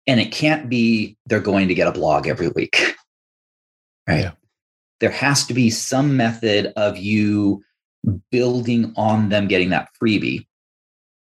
And 0.07 0.19
it 0.19 0.31
can't 0.31 0.69
be 0.69 1.17
they're 1.25 1.39
going 1.39 1.67
to 1.67 1.73
get 1.73 1.87
a 1.87 1.91
blog 1.91 2.27
every 2.27 2.49
week. 2.49 2.95
Right. 4.05 4.19
Yeah. 4.19 4.31
There 4.99 5.11
has 5.11 5.45
to 5.47 5.53
be 5.53 5.69
some 5.69 6.17
method 6.17 6.73
of 6.75 6.97
you 6.97 7.63
building 8.31 8.93
on 8.97 9.29
them 9.29 9.47
getting 9.47 9.69
that 9.69 9.87
freebie 10.01 10.45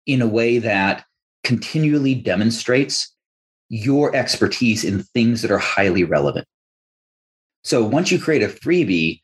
in 0.05 0.21
a 0.21 0.27
way 0.27 0.59
that 0.59 1.05
continually 1.43 2.15
demonstrates 2.15 3.15
your 3.69 4.15
expertise 4.15 4.83
in 4.83 5.03
things 5.03 5.41
that 5.41 5.51
are 5.51 5.59
highly 5.59 6.03
relevant. 6.03 6.47
So 7.63 7.83
once 7.83 8.11
you 8.11 8.19
create 8.19 8.43
a 8.43 8.47
freebie, 8.47 9.21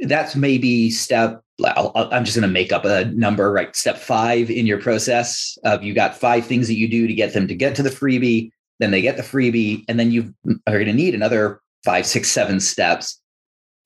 that's 0.00 0.36
maybe 0.36 0.90
step 0.90 1.42
i 1.64 2.16
am 2.16 2.24
just 2.24 2.36
going 2.36 2.48
to 2.48 2.52
make 2.52 2.72
up 2.72 2.84
a 2.84 3.04
number 3.06 3.52
right 3.52 3.74
step 3.76 3.98
five 3.98 4.50
in 4.50 4.66
your 4.66 4.80
process 4.80 5.56
of 5.64 5.82
you 5.82 5.94
got 5.94 6.16
five 6.16 6.46
things 6.46 6.66
that 6.66 6.74
you 6.74 6.88
do 6.88 7.06
to 7.06 7.14
get 7.14 7.32
them 7.32 7.46
to 7.46 7.54
get 7.54 7.74
to 7.74 7.82
the 7.82 7.90
freebie 7.90 8.50
then 8.82 8.90
they 8.90 9.00
get 9.00 9.16
the 9.16 9.22
freebie, 9.22 9.84
and 9.86 9.98
then 9.98 10.10
you 10.10 10.34
are 10.66 10.72
going 10.72 10.86
to 10.86 10.92
need 10.92 11.14
another 11.14 11.60
five, 11.84 12.04
six, 12.04 12.32
seven 12.32 12.58
steps 12.58 13.20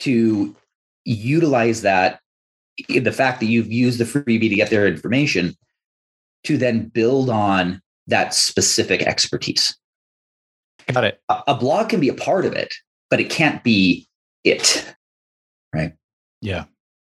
to 0.01 0.57
utilize 1.05 1.83
that 1.83 2.21
the 2.89 3.13
fact 3.13 3.41
that 3.41 3.47
you've 3.47 3.71
used 3.71 3.99
the 3.99 4.05
freebie 4.05 4.49
to 4.49 4.57
get 4.57 4.71
their 4.71 4.87
information 4.87 5.55
to 6.45 6.57
then 6.57 6.89
build 6.89 7.29
on 7.29 7.83
that 8.07 8.33
specific 8.33 9.03
expertise. 9.03 9.77
Got 10.91 11.05
it. 11.05 11.21
A, 11.29 11.43
a 11.49 11.55
blog 11.55 11.91
can 11.91 12.01
be 12.01 12.09
a 12.09 12.15
part 12.15 12.47
of 12.47 12.55
it, 12.55 12.73
but 13.11 13.21
it 13.21 13.29
can't 13.29 13.63
be 13.63 14.09
it. 14.45 14.95
Right. 15.75 15.93
Yeah. 16.41 16.65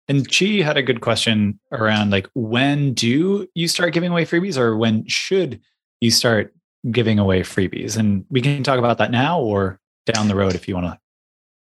And 0.08 0.26
Chi 0.30 0.62
had 0.62 0.76
a 0.76 0.82
good 0.82 1.00
question 1.02 1.60
around 1.70 2.10
like 2.10 2.28
when 2.34 2.94
do 2.94 3.46
you 3.54 3.68
start 3.68 3.92
giving 3.92 4.10
away 4.10 4.24
freebies 4.24 4.56
or 4.56 4.76
when 4.76 5.06
should 5.06 5.60
you 6.00 6.10
start 6.10 6.54
giving 6.90 7.18
away 7.18 7.40
freebies? 7.40 7.96
And 7.96 8.24
we 8.30 8.40
can 8.40 8.62
talk 8.62 8.78
about 8.78 8.98
that 8.98 9.10
now 9.10 9.40
or 9.40 9.78
down 10.06 10.28
the 10.28 10.34
road 10.34 10.54
if 10.54 10.66
you 10.66 10.74
want 10.74 10.86
to. 10.86 10.98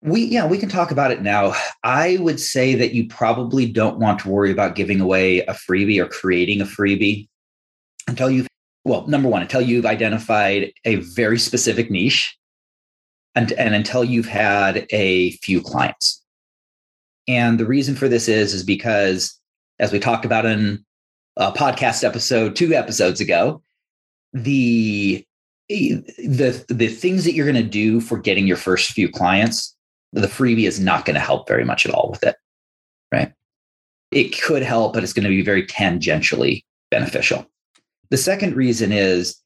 We 0.03 0.23
yeah, 0.23 0.47
we 0.47 0.57
can 0.57 0.71
talk 0.71 0.91
about 0.91 1.11
it 1.11 1.21
now. 1.21 1.53
I 1.85 2.17
would 2.21 2.41
say 2.41 2.75
that 2.77 2.95
you 2.95 3.07
probably 3.09 3.71
don't 3.71 3.99
want 3.99 4.21
to 4.21 4.31
worry 4.31 4.51
about 4.51 4.75
giving 4.75 5.01
away 5.01 5.41
a 5.41 5.53
freebie 5.53 5.99
or 5.99 6.07
creating 6.07 6.63
a 6.63 6.65
freebie 6.65 7.29
until 8.09 8.31
you've 8.31 8.49
well, 8.85 9.07
number 9.07 9.29
one, 9.29 9.43
until 9.43 9.61
you've 9.61 9.85
identified 9.85 10.73
a 10.87 10.97
very 10.97 11.39
specific 11.39 11.91
niche 11.91 12.37
and, 13.35 13.53
and 13.53 13.75
until 13.75 14.03
you've 14.03 14.27
had 14.27 14.87
a 14.91 15.33
few 15.33 15.61
clients. 15.61 16.20
And 17.31 17.61
the 17.61 17.67
reason 17.67 17.95
for 17.95 18.09
this 18.09 18.27
is, 18.27 18.53
is 18.53 18.65
because 18.65 19.39
as 19.79 19.93
we 19.93 20.01
talked 20.01 20.25
about 20.25 20.47
in 20.47 20.85
a 21.37 21.53
podcast 21.53 22.03
episode 22.03 22.57
two 22.57 22.75
episodes 22.75 23.21
ago, 23.21 23.63
the 24.33 25.25
the 25.69 26.65
the 26.69 26.89
things 26.89 27.25
that 27.25 27.35
you're 27.35 27.47
going 27.47 27.63
to 27.63 27.71
do 27.71 28.01
for 28.01 28.19
getting 28.19 28.49
your 28.49 28.57
first 28.57 28.91
few 28.91 29.09
clients, 29.09 29.77
the 30.13 30.27
freebie 30.27 30.67
is 30.67 30.81
not 30.81 31.05
going 31.05 31.15
to 31.15 31.21
help 31.21 31.47
very 31.47 31.65
much 31.65 31.87
at 31.87 31.95
all 31.95 32.11
with 32.11 32.25
it. 32.25 32.35
Right. 33.13 33.33
It 34.11 34.37
could 34.43 34.65
help, 34.65 34.93
but 34.93 35.05
it's 35.05 35.13
going 35.13 35.23
to 35.23 35.31
be 35.31 35.43
very 35.43 35.65
tangentially 35.65 36.65
beneficial. 36.91 37.47
The 38.11 38.17
second 38.17 38.57
reason 38.57 38.91
is 38.91 39.41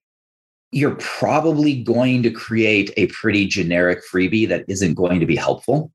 you're 0.73 0.97
probably 0.97 1.83
going 1.83 2.23
to 2.23 2.31
create 2.31 2.93
a 2.97 3.09
pretty 3.09 3.47
generic 3.47 4.01
freebie 4.11 4.49
that 4.49 4.65
isn't 4.69 4.95
going 4.95 5.21
to 5.21 5.27
be 5.27 5.37
helpful 5.37 5.93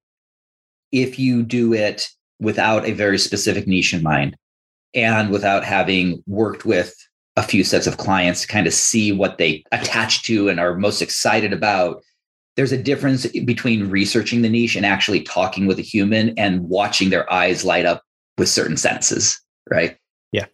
if 0.91 1.19
you 1.19 1.43
do 1.43 1.73
it 1.73 2.09
without 2.39 2.85
a 2.85 2.93
very 2.93 3.17
specific 3.17 3.67
niche 3.67 3.93
in 3.93 4.01
mind 4.01 4.35
and 4.93 5.29
without 5.29 5.63
having 5.63 6.23
worked 6.25 6.65
with 6.65 6.95
a 7.35 7.43
few 7.43 7.63
sets 7.63 7.87
of 7.87 7.97
clients 7.97 8.41
to 8.41 8.47
kind 8.47 8.67
of 8.67 8.73
see 8.73 9.11
what 9.11 9.37
they 9.37 9.63
attach 9.71 10.23
to 10.23 10.49
and 10.49 10.59
are 10.59 10.75
most 10.75 11.01
excited 11.01 11.53
about. 11.53 12.03
There's 12.55 12.71
a 12.71 12.81
difference 12.81 13.25
between 13.27 13.89
researching 13.89 14.41
the 14.41 14.49
niche 14.49 14.75
and 14.75 14.85
actually 14.85 15.21
talking 15.21 15.65
with 15.65 15.79
a 15.79 15.83
human 15.83 16.37
and 16.37 16.67
watching 16.67 17.09
their 17.09 17.31
eyes 17.31 17.63
light 17.63 17.85
up 17.85 18.03
with 18.37 18.49
certain 18.49 18.75
sentences, 18.75 19.39
right? 19.69 19.97
Yeah. 20.33 20.47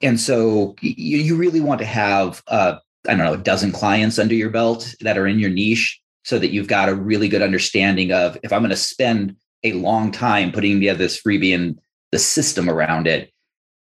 And 0.00 0.20
so 0.20 0.76
you, 0.80 1.18
you 1.18 1.36
really 1.36 1.60
want 1.60 1.80
to 1.80 1.86
have, 1.86 2.42
uh, 2.46 2.76
I 3.08 3.14
don't 3.14 3.24
know, 3.24 3.32
a 3.32 3.38
dozen 3.38 3.72
clients 3.72 4.18
under 4.18 4.34
your 4.34 4.50
belt 4.50 4.94
that 5.00 5.18
are 5.18 5.26
in 5.26 5.40
your 5.40 5.50
niche 5.50 6.00
so 6.24 6.38
that 6.38 6.50
you've 6.50 6.68
got 6.68 6.88
a 6.88 6.94
really 6.94 7.28
good 7.28 7.42
understanding 7.42 8.12
of 8.12 8.38
if 8.44 8.52
I'm 8.52 8.60
going 8.60 8.70
to 8.70 8.76
spend 8.76 9.34
a 9.64 9.72
long 9.72 10.12
time 10.12 10.52
putting 10.52 10.78
together 10.80 10.98
this 10.98 11.20
freebie 11.20 11.54
and 11.54 11.78
the 12.12 12.18
system 12.18 12.68
around 12.70 13.06
it, 13.06 13.32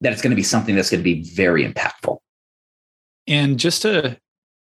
that 0.00 0.12
it's 0.12 0.22
going 0.22 0.30
to 0.30 0.36
be 0.36 0.42
something 0.42 0.74
that's 0.74 0.90
going 0.90 1.00
to 1.00 1.04
be 1.04 1.22
very 1.22 1.66
impactful. 1.66 2.18
And 3.26 3.58
just 3.58 3.82
to 3.82 4.18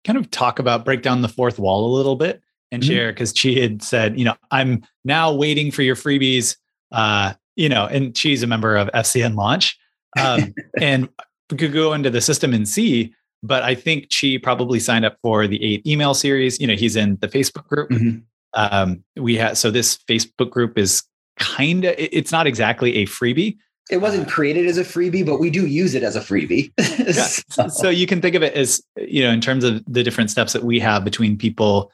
kind 0.06 0.18
of 0.18 0.30
talk 0.32 0.60
about, 0.60 0.86
break 0.86 1.02
down 1.02 1.22
the 1.22 1.30
fourth 1.30 1.60
wall 1.60 1.86
a 1.86 1.96
little 1.96 2.16
bit 2.16 2.42
and 2.72 2.82
mm-hmm. 2.82 2.92
share, 2.92 3.12
because 3.12 3.34
she 3.36 3.60
had 3.60 3.82
said, 3.82 4.18
you 4.18 4.26
know, 4.26 4.36
I'm 4.52 4.84
now 5.06 5.34
waiting 5.34 5.72
for 5.72 5.82
your 5.82 5.96
freebies. 5.96 6.58
Uh, 6.92 7.34
you 7.56 7.70
know, 7.70 7.86
and 7.86 8.18
she's 8.18 8.44
a 8.44 8.48
member 8.48 8.76
of 8.76 8.90
FCN 8.90 9.36
Launch. 9.36 9.78
Um, 10.20 10.54
and 10.82 11.10
we 11.50 11.58
could 11.58 11.74
go 11.74 11.94
into 11.94 12.10
the 12.10 12.22
system 12.22 12.54
and 12.54 12.68
see, 12.68 13.14
but 13.44 13.64
I 13.64 13.76
think 13.76 14.08
she 14.10 14.38
probably 14.38 14.80
signed 14.80 15.06
up 15.06 15.18
for 15.22 15.48
the 15.48 15.64
eight 15.64 15.86
email 15.86 16.14
series. 16.14 16.60
You 16.60 16.68
know, 16.68 16.76
he's 16.76 16.96
in 16.96 17.18
the 17.22 17.28
Facebook 17.28 17.68
group. 17.68 17.90
Mm-hmm. 17.90 18.20
Um, 18.54 19.04
we 19.16 19.36
have 19.38 19.58
so 19.58 19.72
this 19.72 19.98
Facebook 20.10 20.50
group 20.50 20.78
is 20.78 21.04
kind 21.40 21.86
of 21.86 21.96
it's 21.98 22.32
not 22.32 22.48
exactly 22.48 22.98
a 22.98 23.06
freebie. 23.06 23.58
It 23.90 23.98
wasn't 23.98 24.28
uh, 24.28 24.32
created 24.32 24.68
as 24.68 24.78
a 24.78 24.84
freebie, 24.84 25.26
but 25.26 25.40
we 25.40 25.50
do 25.50 25.66
use 25.66 25.96
it 25.96 26.04
as 26.04 26.16
a 26.16 26.22
freebie. 26.22 26.72
so. 27.50 27.68
so. 27.68 27.90
you 27.90 28.08
can 28.08 28.22
think 28.22 28.36
of 28.36 28.44
it 28.44 28.54
as 28.54 28.82
you 28.98 29.24
know 29.24 29.32
in 29.32 29.42
terms 29.42 29.64
of 29.64 29.84
the 29.88 30.04
different 30.04 30.30
steps 30.30 30.54
that 30.54 30.64
we 30.64 30.80
have 30.80 31.04
between 31.04 31.38
people 31.38 31.92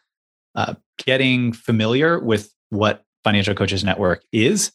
uh, 0.55 0.75
getting 1.05 1.53
familiar 1.53 2.19
with 2.19 2.53
what 2.69 3.03
Financial 3.23 3.53
Coaches 3.53 3.83
Network 3.83 4.23
is 4.31 4.71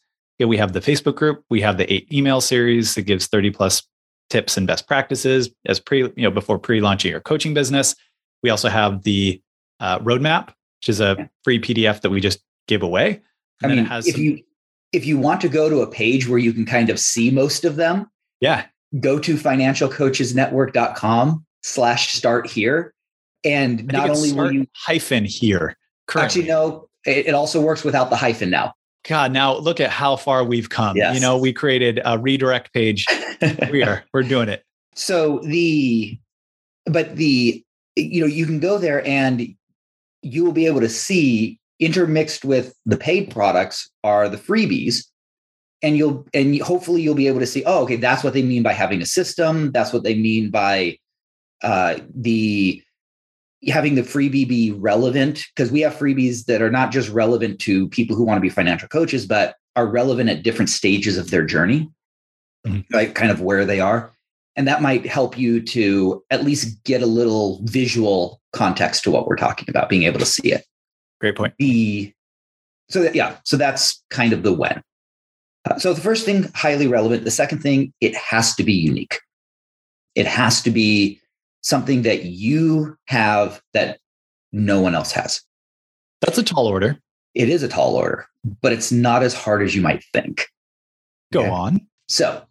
we 0.46 0.56
have 0.56 0.72
the 0.72 0.80
Facebook 0.80 1.16
group, 1.16 1.44
we 1.50 1.60
have 1.60 1.78
the 1.78 1.92
eight 1.92 2.12
email 2.12 2.40
series 2.40 2.94
that 2.94 3.02
gives 3.02 3.26
30 3.26 3.50
plus 3.50 3.82
tips 4.30 4.56
and 4.56 4.66
best 4.66 4.86
practices 4.86 5.50
as 5.66 5.78
pre, 5.80 6.00
you 6.00 6.12
know, 6.16 6.30
before 6.30 6.58
pre-launching 6.58 7.10
your 7.10 7.20
coaching 7.20 7.54
business. 7.54 7.94
We 8.42 8.50
also 8.50 8.68
have 8.68 9.02
the 9.02 9.40
uh, 9.80 9.98
roadmap, 10.00 10.50
which 10.82 10.88
is 10.88 11.00
a 11.00 11.30
free 11.44 11.60
PDF 11.60 12.00
that 12.00 12.10
we 12.10 12.20
just 12.20 12.40
give 12.66 12.82
away. 12.82 13.22
And 13.62 13.70
I 13.70 13.74
mean, 13.76 13.86
if 13.86 14.06
some, 14.06 14.20
you 14.20 14.42
if 14.92 15.06
you 15.06 15.16
want 15.16 15.40
to 15.42 15.48
go 15.48 15.70
to 15.70 15.80
a 15.80 15.86
page 15.86 16.28
where 16.28 16.40
you 16.40 16.52
can 16.52 16.66
kind 16.66 16.90
of 16.90 16.98
see 16.98 17.30
most 17.30 17.64
of 17.64 17.76
them, 17.76 18.10
yeah, 18.40 18.64
go 18.98 19.20
to 19.20 19.36
financialcoachesnetwork.com 19.36 21.46
slash 21.62 22.12
start 22.12 22.50
here. 22.50 22.92
And 23.44 23.86
not 23.86 24.10
only 24.10 24.32
will 24.32 24.50
you 24.52 24.66
hyphen 24.74 25.24
here. 25.24 25.76
Currently. 26.08 26.42
Actually, 26.42 26.48
no, 26.48 26.88
it, 27.06 27.28
it 27.28 27.34
also 27.34 27.60
works 27.60 27.84
without 27.84 28.10
the 28.10 28.16
hyphen 28.16 28.50
now. 28.50 28.74
God, 29.08 29.32
now 29.32 29.56
look 29.56 29.80
at 29.80 29.90
how 29.90 30.16
far 30.16 30.44
we've 30.44 30.68
come. 30.68 30.96
Yes. 30.96 31.14
You 31.14 31.20
know, 31.20 31.36
we 31.36 31.52
created 31.52 32.00
a 32.04 32.16
redirect 32.18 32.72
page. 32.72 33.04
we 33.70 33.82
are, 33.82 34.04
we're 34.12 34.22
doing 34.22 34.48
it. 34.48 34.64
So 34.94 35.40
the, 35.40 36.16
but 36.86 37.16
the, 37.16 37.64
you 37.96 38.20
know, 38.20 38.28
you 38.28 38.46
can 38.46 38.60
go 38.60 38.78
there 38.78 39.04
and 39.06 39.56
you 40.22 40.44
will 40.44 40.52
be 40.52 40.66
able 40.66 40.80
to 40.80 40.88
see 40.88 41.58
intermixed 41.80 42.44
with 42.44 42.74
the 42.86 42.96
paid 42.96 43.30
products 43.30 43.90
are 44.04 44.28
the 44.28 44.36
freebies. 44.36 45.04
And 45.82 45.96
you'll, 45.96 46.24
and 46.32 46.60
hopefully 46.60 47.02
you'll 47.02 47.16
be 47.16 47.26
able 47.26 47.40
to 47.40 47.46
see, 47.46 47.64
oh, 47.64 47.82
okay, 47.82 47.96
that's 47.96 48.22
what 48.22 48.34
they 48.34 48.42
mean 48.42 48.62
by 48.62 48.72
having 48.72 49.02
a 49.02 49.06
system. 49.06 49.72
That's 49.72 49.92
what 49.92 50.04
they 50.04 50.14
mean 50.14 50.50
by 50.50 50.98
uh, 51.62 51.96
the, 52.14 52.80
having 53.66 53.96
the 53.96 54.02
freebie 54.02 54.48
be 54.48 54.70
relevant 54.70 55.44
because 55.54 55.72
we 55.72 55.80
have 55.80 55.94
freebies 55.94 56.44
that 56.46 56.62
are 56.62 56.70
not 56.70 56.92
just 56.92 57.10
relevant 57.10 57.58
to 57.60 57.88
people 57.88 58.14
who 58.14 58.24
want 58.24 58.36
to 58.36 58.42
be 58.42 58.48
financial 58.48 58.88
coaches, 58.88 59.26
but 59.26 59.56
are 59.74 59.86
relevant 59.86 60.30
at 60.30 60.44
different 60.44 60.68
stages 60.68 61.18
of 61.18 61.30
their 61.30 61.44
journey, 61.44 61.90
mm-hmm. 62.64 62.80
like 62.94 63.14
kind 63.14 63.32
of 63.32 63.40
where 63.40 63.64
they 63.64 63.80
are. 63.80 64.12
And 64.56 64.68
that 64.68 64.82
might 64.82 65.06
help 65.06 65.38
you 65.38 65.62
to 65.62 66.22
at 66.30 66.44
least 66.44 66.82
get 66.84 67.02
a 67.02 67.06
little 67.06 67.60
visual 67.64 68.40
context 68.52 69.02
to 69.04 69.10
what 69.10 69.26
we're 69.26 69.36
talking 69.36 69.68
about, 69.68 69.88
being 69.88 70.02
able 70.02 70.18
to 70.18 70.26
see 70.26 70.52
it. 70.52 70.64
Great 71.20 71.36
point. 71.36 71.54
The 71.58 72.12
so 72.90 73.02
that, 73.02 73.14
yeah, 73.14 73.36
so 73.44 73.56
that's 73.56 74.04
kind 74.10 74.32
of 74.32 74.42
the 74.42 74.52
when. 74.52 74.82
Uh, 75.64 75.78
so 75.78 75.94
the 75.94 76.00
first 76.00 76.26
thing, 76.26 76.50
highly 76.54 76.86
relevant. 76.86 77.24
The 77.24 77.30
second 77.30 77.60
thing, 77.60 77.92
it 78.00 78.14
has 78.14 78.54
to 78.56 78.64
be 78.64 78.72
unique. 78.72 79.20
It 80.14 80.26
has 80.26 80.60
to 80.62 80.70
be 80.70 81.20
something 81.62 82.02
that 82.02 82.24
you 82.24 82.96
have 83.06 83.62
that 83.72 83.98
no 84.52 84.80
one 84.80 84.94
else 84.94 85.12
has. 85.12 85.40
That's 86.20 86.38
a 86.38 86.42
tall 86.42 86.66
order. 86.66 86.98
It 87.34 87.48
is 87.48 87.62
a 87.62 87.68
tall 87.68 87.96
order, 87.96 88.26
but 88.60 88.72
it's 88.72 88.92
not 88.92 89.22
as 89.22 89.32
hard 89.32 89.62
as 89.62 89.74
you 89.74 89.80
might 89.80 90.04
think. 90.12 90.46
Go 91.32 91.40
okay? 91.40 91.50
on. 91.50 91.86
So, 92.08 92.42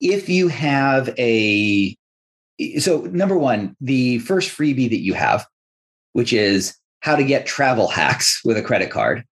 if 0.00 0.28
you 0.28 0.48
have 0.48 1.08
a 1.18 1.96
so 2.78 3.02
number 3.02 3.38
one, 3.38 3.76
the 3.80 4.18
first 4.20 4.56
freebie 4.56 4.90
that 4.90 5.00
you 5.00 5.14
have, 5.14 5.46
which 6.12 6.32
is 6.32 6.76
how 7.00 7.14
to 7.16 7.24
get 7.24 7.46
travel 7.46 7.88
hacks 7.88 8.40
with 8.44 8.56
a 8.56 8.62
credit 8.62 8.90
card. 8.90 9.24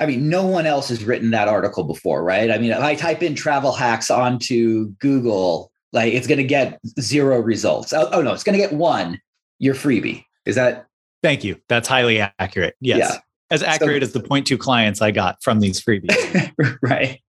I 0.00 0.06
mean, 0.06 0.28
no 0.28 0.46
one 0.46 0.64
else 0.64 0.90
has 0.90 1.04
written 1.04 1.30
that 1.32 1.48
article 1.48 1.82
before, 1.82 2.22
right? 2.22 2.52
I 2.52 2.58
mean, 2.58 2.70
if 2.70 2.78
I 2.78 2.94
type 2.94 3.20
in 3.22 3.34
travel 3.34 3.72
hacks 3.72 4.12
onto 4.12 4.90
Google, 5.00 5.72
like 5.92 6.12
it's 6.12 6.28
going 6.28 6.38
to 6.38 6.44
get 6.44 6.78
zero 7.00 7.40
results. 7.40 7.92
Oh, 7.92 8.08
oh 8.12 8.22
no, 8.22 8.32
it's 8.32 8.44
going 8.44 8.56
to 8.56 8.64
get 8.64 8.72
one. 8.72 9.20
Your 9.58 9.74
freebie 9.74 10.24
is 10.46 10.54
that? 10.54 10.86
Thank 11.20 11.42
you. 11.42 11.60
That's 11.68 11.88
highly 11.88 12.20
accurate. 12.20 12.76
Yes, 12.80 12.98
yeah. 12.98 13.18
as 13.50 13.64
accurate 13.64 14.02
so, 14.02 14.06
as 14.06 14.12
the 14.12 14.20
point 14.20 14.46
two 14.46 14.56
clients 14.56 15.02
I 15.02 15.10
got 15.10 15.42
from 15.42 15.58
these 15.58 15.82
freebies. 15.82 16.78
right. 16.82 17.20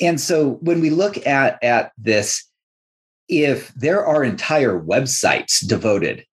And 0.00 0.20
so 0.20 0.58
when 0.60 0.80
we 0.80 0.90
look 0.90 1.26
at 1.26 1.62
at 1.62 1.92
this, 1.98 2.44
if 3.28 3.72
there 3.74 4.04
are 4.04 4.24
entire 4.24 4.78
websites 4.80 5.66
devoted 5.66 6.24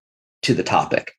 to 0.44 0.54
the 0.54 0.64
topic, 0.64 1.14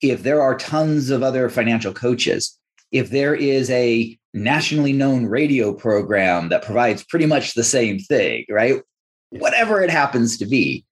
if 0.00 0.22
there 0.22 0.42
are 0.42 0.56
tons 0.56 1.10
of 1.10 1.22
other 1.22 1.48
financial 1.48 1.92
coaches, 1.92 2.58
if 2.92 3.10
there 3.10 3.34
is 3.34 3.70
a 3.70 4.16
nationally 4.34 4.92
known 4.92 5.26
radio 5.26 5.72
program 5.72 6.50
that 6.50 6.62
provides 6.62 7.02
pretty 7.04 7.26
much 7.26 7.54
the 7.54 7.64
same 7.64 7.98
thing, 7.98 8.44
right? 8.50 8.82
whatever 9.30 9.82
it 9.82 9.90
happens 9.90 10.38
to 10.38 10.46
be, 10.46 10.84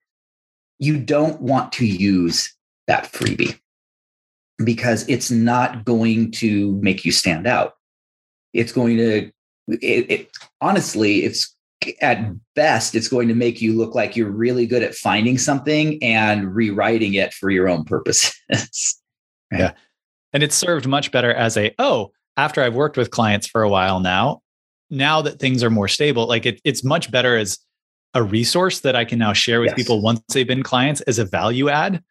you 0.80 0.99
don't 0.99 1.40
want 1.40 1.73
to 1.73 1.87
use 1.87 2.52
that 2.88 3.04
freebie. 3.12 3.58
because 4.64 5.08
it's 5.08 5.30
not 5.30 5.84
going 5.84 6.30
to 6.30 6.78
make 6.80 7.04
you 7.04 7.11
stand 7.12 7.46
out. 7.46 7.75
It's 8.52 8.73
going 8.73 8.96
to, 8.99 9.30
it, 9.68 10.11
it, 10.11 10.30
honestly, 10.61 11.25
it's 11.25 11.54
at 12.00 12.33
best, 12.54 12.94
it's 12.94 13.09
going 13.09 13.28
to 13.28 13.35
make 13.35 13.61
you 13.61 13.76
look 13.76 13.94
like 13.94 14.16
you're 14.16 14.30
really 14.30 14.66
good 14.66 14.83
at 14.83 14.94
finding 14.94 15.38
something 15.38 16.02
and 16.02 16.54
rewriting 16.54 17.14
it 17.14 17.33
for 17.35 17.50
your 17.50 17.68
own 17.68 17.85
purposes. 17.85 18.35
right? 19.52 19.61
Yeah. 19.61 19.73
And 20.33 20.42
it's 20.42 20.56
served 20.56 20.87
much 20.87 21.12
better 21.12 21.33
as 21.33 21.56
a, 21.56 21.75
oh, 21.78 22.12
after 22.37 22.62
I've 22.62 22.75
worked 22.75 22.97
with 22.97 23.11
clients 23.11 23.47
for 23.47 23.62
a 23.62 23.68
while 23.68 24.00
now, 24.00 24.42
now 24.90 25.23
that 25.23 25.38
things 25.38 25.62
are 25.62 25.71
more 25.71 25.88
stable, 25.88 26.26
like 26.26 26.47
it, 26.47 26.61
it's 26.64 26.83
much 26.83 27.11
better 27.11 27.37
as 27.37 27.59
a 28.14 28.23
resource 28.23 28.80
that 28.80 28.97
I 28.97 29.04
can 29.04 29.18
now 29.18 29.33
share 29.33 29.61
with 29.61 29.71
yes. 29.71 29.76
people 29.76 30.00
once 30.00 30.21
they've 30.33 30.47
been 30.47 30.62
clients 30.62 31.00
as 31.02 31.18
a 31.18 31.25
value 31.25 31.68
add 31.68 32.02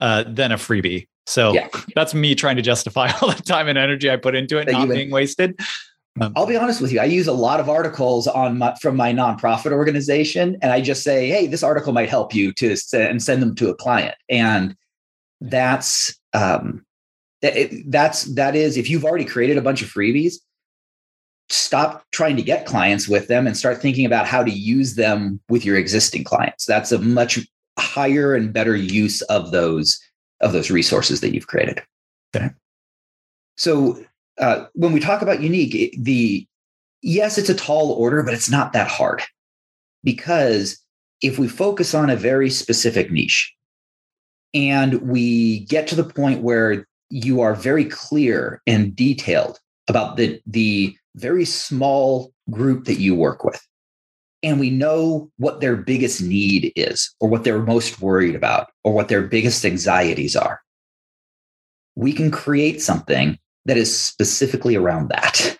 uh, 0.00 0.24
than 0.26 0.52
a 0.52 0.56
freebie. 0.56 1.08
So 1.26 1.52
yeah. 1.52 1.68
that's 1.94 2.14
me 2.14 2.34
trying 2.34 2.56
to 2.56 2.62
justify 2.62 3.10
all 3.22 3.30
the 3.30 3.42
time 3.42 3.68
and 3.68 3.78
energy 3.78 4.10
I 4.10 4.16
put 4.16 4.34
into 4.34 4.58
it, 4.58 4.70
not 4.70 4.88
being 4.88 5.10
wasted. 5.10 5.58
Um, 6.20 6.32
I'll 6.34 6.46
be 6.46 6.56
honest 6.56 6.80
with 6.80 6.92
you. 6.92 7.00
I 7.00 7.04
use 7.04 7.26
a 7.26 7.32
lot 7.32 7.60
of 7.60 7.68
articles 7.68 8.26
on 8.26 8.58
my, 8.58 8.74
from 8.80 8.96
my 8.96 9.12
nonprofit 9.12 9.72
organization, 9.72 10.56
and 10.62 10.72
I 10.72 10.80
just 10.80 11.02
say, 11.02 11.28
"Hey, 11.28 11.46
this 11.46 11.62
article 11.62 11.92
might 11.92 12.08
help 12.08 12.34
you 12.34 12.52
to 12.54 12.76
send, 12.76 13.08
and 13.08 13.22
send 13.22 13.42
them 13.42 13.54
to 13.56 13.68
a 13.68 13.74
client." 13.74 14.14
And 14.28 14.76
that's 15.40 16.18
um, 16.32 16.84
it, 17.42 17.90
that's 17.90 18.24
that 18.34 18.56
is 18.56 18.76
if 18.76 18.88
you've 18.88 19.04
already 19.04 19.24
created 19.24 19.58
a 19.58 19.62
bunch 19.62 19.82
of 19.82 19.88
freebies, 19.88 20.36
stop 21.48 22.04
trying 22.12 22.36
to 22.36 22.42
get 22.42 22.66
clients 22.66 23.08
with 23.08 23.28
them 23.28 23.46
and 23.46 23.56
start 23.56 23.80
thinking 23.80 24.06
about 24.06 24.26
how 24.26 24.42
to 24.42 24.50
use 24.50 24.94
them 24.94 25.40
with 25.48 25.64
your 25.64 25.76
existing 25.76 26.24
clients. 26.24 26.64
That's 26.64 26.92
a 26.92 26.98
much 26.98 27.38
higher 27.78 28.34
and 28.34 28.52
better 28.52 28.74
use 28.74 29.22
of 29.22 29.50
those 29.50 30.00
of 30.40 30.52
those 30.52 30.70
resources 30.70 31.20
that 31.20 31.34
you've 31.34 31.46
created. 31.46 31.82
Okay. 32.34 32.50
So 33.56 34.04
uh, 34.38 34.66
when 34.74 34.92
we 34.92 35.00
talk 35.00 35.22
about 35.22 35.42
unique, 35.42 35.96
the 35.98 36.46
yes, 37.02 37.38
it's 37.38 37.48
a 37.48 37.54
tall 37.54 37.92
order, 37.92 38.22
but 38.22 38.34
it's 38.34 38.50
not 38.50 38.72
that 38.72 38.88
hard. 38.88 39.22
Because 40.04 40.82
if 41.22 41.38
we 41.38 41.48
focus 41.48 41.94
on 41.94 42.10
a 42.10 42.16
very 42.16 42.50
specific 42.50 43.10
niche 43.10 43.52
and 44.54 45.00
we 45.02 45.60
get 45.60 45.86
to 45.88 45.94
the 45.94 46.04
point 46.04 46.42
where 46.42 46.86
you 47.10 47.40
are 47.40 47.54
very 47.54 47.84
clear 47.84 48.62
and 48.66 48.94
detailed 48.94 49.58
about 49.88 50.16
the 50.16 50.40
the 50.46 50.96
very 51.14 51.44
small 51.44 52.32
group 52.50 52.84
that 52.84 53.00
you 53.00 53.14
work 53.14 53.44
with 53.44 53.60
and 54.42 54.60
we 54.60 54.70
know 54.70 55.30
what 55.38 55.60
their 55.60 55.76
biggest 55.76 56.20
need 56.20 56.72
is 56.76 57.14
or 57.20 57.28
what 57.28 57.42
they're 57.42 57.62
most 57.62 58.00
worried 58.00 58.34
about 58.34 58.68
or 58.84 58.92
what 58.92 59.08
their 59.08 59.22
biggest 59.22 59.64
anxieties 59.64 60.36
are 60.36 60.60
we 61.94 62.12
can 62.12 62.30
create 62.30 62.82
something 62.82 63.38
that 63.66 63.76
is 63.76 64.00
specifically 64.00 64.74
around 64.74 65.08
that. 65.10 65.58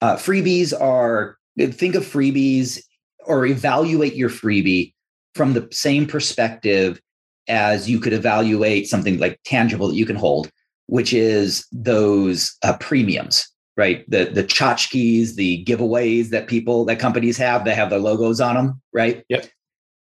Uh, 0.00 0.16
freebies 0.16 0.78
are, 0.78 1.38
think 1.58 1.94
of 1.94 2.04
freebies 2.04 2.82
or 3.26 3.46
evaluate 3.46 4.14
your 4.14 4.28
freebie 4.28 4.92
from 5.34 5.54
the 5.54 5.68
same 5.70 6.06
perspective 6.06 7.00
as 7.48 7.88
you 7.88 8.00
could 8.00 8.12
evaluate 8.12 8.86
something 8.86 9.18
like 9.18 9.38
tangible 9.44 9.88
that 9.88 9.96
you 9.96 10.06
can 10.06 10.16
hold, 10.16 10.50
which 10.86 11.12
is 11.12 11.66
those 11.72 12.56
uh, 12.62 12.76
premiums, 12.78 13.46
right? 13.76 14.08
The 14.10 14.26
the 14.26 14.44
tchotchkes, 14.44 15.34
the 15.34 15.64
giveaways 15.64 16.30
that 16.30 16.48
people 16.48 16.84
that 16.86 16.98
companies 16.98 17.36
have 17.38 17.64
that 17.64 17.76
have 17.76 17.90
their 17.90 17.98
logos 17.98 18.40
on 18.40 18.54
them, 18.54 18.80
right? 18.92 19.24
Yep. 19.28 19.48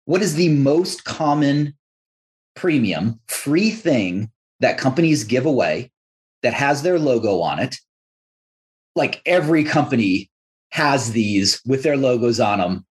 What 0.04 0.22
is 0.22 0.34
the 0.34 0.48
most 0.48 1.04
common 1.04 1.74
premium 2.54 3.20
free 3.28 3.70
thing 3.70 4.30
that 4.60 4.78
companies 4.78 5.24
give 5.24 5.46
away 5.46 5.91
that 6.42 6.54
has 6.54 6.82
their 6.82 6.98
logo 6.98 7.40
on 7.40 7.58
it. 7.58 7.76
Like 8.94 9.22
every 9.24 9.64
company 9.64 10.30
has 10.70 11.12
these 11.12 11.60
with 11.66 11.82
their 11.82 11.96
logos 11.96 12.40
on 12.40 12.58
them. 12.58 12.86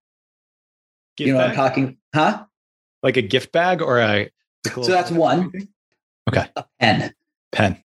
Gift 1.17 1.27
you 1.27 1.33
know 1.33 1.39
bag? 1.39 1.49
what 1.49 1.59
I'm 1.59 1.69
talking, 1.69 1.97
huh? 2.15 2.45
Like 3.03 3.17
a 3.17 3.21
gift 3.21 3.51
bag 3.51 3.81
or 3.81 3.99
a. 3.99 4.29
So 4.67 4.83
that's 4.83 5.11
one. 5.11 5.51
Okay. 6.29 6.45
A 6.55 6.65
pen. 6.79 7.13
Pen. 7.51 7.83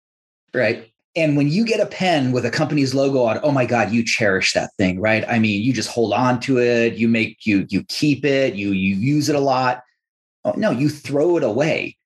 Right. 0.54 0.90
And 1.16 1.36
when 1.36 1.48
you 1.48 1.64
get 1.64 1.80
a 1.80 1.86
pen 1.86 2.30
with 2.30 2.46
a 2.46 2.50
company's 2.50 2.94
logo 2.94 3.24
on, 3.24 3.40
oh 3.42 3.50
my 3.50 3.66
God, 3.66 3.90
you 3.90 4.04
cherish 4.04 4.52
that 4.52 4.70
thing, 4.78 5.00
right? 5.00 5.24
I 5.28 5.40
mean, 5.40 5.60
you 5.62 5.72
just 5.72 5.90
hold 5.90 6.12
on 6.12 6.38
to 6.40 6.58
it, 6.58 6.94
you 6.94 7.08
make 7.08 7.44
you 7.44 7.66
you 7.68 7.84
keep 7.88 8.24
it, 8.24 8.54
you 8.54 8.70
you 8.70 8.94
use 8.94 9.28
it 9.28 9.34
a 9.34 9.40
lot. 9.40 9.82
Oh, 10.44 10.54
no, 10.56 10.70
you 10.70 10.88
throw 10.88 11.36
it 11.36 11.42
away 11.42 11.96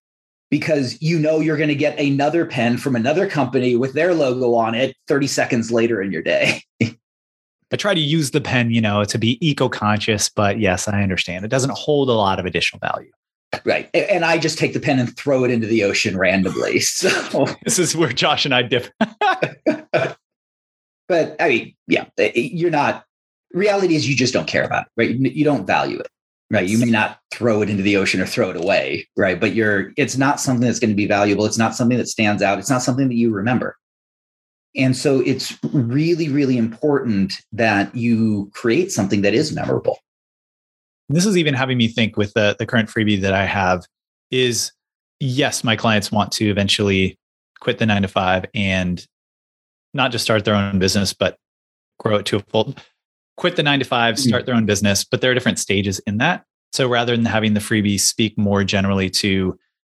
because 0.55 1.03
you 1.03 1.19
know 1.19 1.41
you're 1.41 1.57
going 1.57 1.69
to 1.69 1.75
get 1.75 1.99
another 1.99 2.47
pen 2.47 2.77
from 2.77 2.95
another 2.95 3.29
company 3.29 3.75
with 3.75 3.93
their 3.93 4.15
logo 4.15 4.55
on 4.55 4.73
it 4.73 4.97
30 5.09 5.27
seconds 5.27 5.73
later 5.73 6.01
in 6.01 6.13
your 6.13 6.23
day. 6.23 6.63
I 6.81 7.77
try 7.77 7.93
to 7.93 7.99
use 7.99 8.31
the 8.31 8.41
pen, 8.41 8.71
you 8.71 8.81
know, 8.81 9.03
to 9.03 9.19
be 9.19 9.37
eco-conscious, 9.45 10.29
but 10.29 10.61
yes, 10.61 10.87
I 10.87 11.03
understand. 11.03 11.45
It 11.45 11.49
doesn't 11.49 11.77
hold 11.77 12.09
a 12.09 12.13
lot 12.13 12.39
of 12.39 12.47
additional 12.47 12.79
value. 12.79 13.11
Right. 13.65 13.91
And 13.93 14.25
I 14.25 14.39
just 14.39 14.57
take 14.57 14.75
the 14.75 14.79
pen 14.79 15.01
and 15.01 15.17
throw 15.17 15.43
it 15.43 15.51
into 15.51 15.67
the 15.67 15.83
ocean 15.83 16.17
randomly. 16.17 16.79
So 16.85 17.47
this 17.65 17.81
is 17.81 17.97
where 17.97 18.13
Josh 18.13 18.45
and 18.45 18.55
I 18.55 18.63
differ. 18.63 18.93
but 21.09 21.37
I 21.41 21.49
mean, 21.49 21.75
yeah, 21.89 22.07
you're 22.37 22.71
not 22.71 23.05
reality 23.53 23.97
is 23.97 24.09
you 24.09 24.15
just 24.15 24.33
don't 24.33 24.47
care 24.47 24.63
about 24.63 24.87
it, 24.87 24.93
right? 24.97 25.11
You 25.11 25.45
don't 25.45 25.67
value 25.67 25.99
it 25.99 26.07
right 26.55 26.69
you 26.69 26.79
may 26.79 26.91
not 26.91 27.19
throw 27.33 27.63
it 27.63 27.69
into 27.69 27.83
the 27.83 27.97
ocean 27.97 28.21
or 28.21 28.27
throw 28.27 28.51
it 28.51 28.57
away 28.57 29.07
right 29.17 29.41
but 29.41 29.55
you're 29.55 29.93
it's 29.97 30.17
not 30.17 30.41
something 30.41 30.67
that's 30.67 30.79
going 30.79 30.91
to 30.91 30.97
be 30.97 31.07
valuable 31.07 31.45
it's 31.45 31.59
not 31.59 31.75
something 31.75 31.99
that 31.99 32.09
stands 32.09 32.43
out 32.43 32.59
it's 32.59 32.71
not 32.71 32.83
something 32.83 33.09
that 33.09 33.17
you 33.17 33.31
remember. 33.31 33.77
And 34.77 34.97
so 34.97 35.21
it's 35.21 35.57
really 35.73 36.29
really 36.29 36.57
important 36.57 37.35
that 37.53 37.95
you 37.95 38.51
create 38.55 38.91
something 38.91 39.23
that 39.23 39.35
is 39.35 39.53
memorable. 39.53 39.99
This 41.09 41.27
is 41.27 41.37
even 41.37 41.55
having 41.55 41.79
me 41.79 41.87
think 41.87 42.17
with 42.17 42.33
the, 42.35 42.57
the 42.59 42.67
current 42.67 42.89
freebie 42.89 43.21
that 43.21 43.35
i 43.35 43.45
have 43.45 43.85
is 44.31 44.73
yes 45.21 45.63
my 45.63 45.77
clients 45.77 46.11
want 46.11 46.33
to 46.33 46.51
eventually 46.51 47.19
quit 47.61 47.79
the 47.79 47.87
nine 47.87 48.03
to 48.03 48.09
five 48.09 48.45
and 48.55 49.07
not 49.93 50.11
just 50.11 50.25
start 50.25 50.45
their 50.45 50.55
own 50.55 50.79
business 50.79 51.13
but 51.13 51.37
grow 51.99 52.17
it 52.17 52.27
to 52.27 52.37
a 52.37 52.41
full 52.41 52.75
quit 53.37 53.57
the 53.57 53.63
nine 53.63 53.79
to 53.79 53.85
five, 53.85 54.15
mm-hmm. 54.15 54.29
start 54.29 54.47
their 54.47 54.55
own 54.55 54.67
business, 54.67 55.05
but 55.05 55.21
there 55.21 55.31
are 55.31 55.35
different 55.35 55.59
stages 55.59 56.01
in 56.07 56.19
that. 56.19 56.45
So 56.73 56.89
rather 56.89 57.17
than 57.17 57.25
having 57.25 57.55
the 57.55 57.61
freebie 57.61 58.01
speak 58.01 58.37
more 58.37 58.65
generally 58.65 59.11
to 59.11 59.59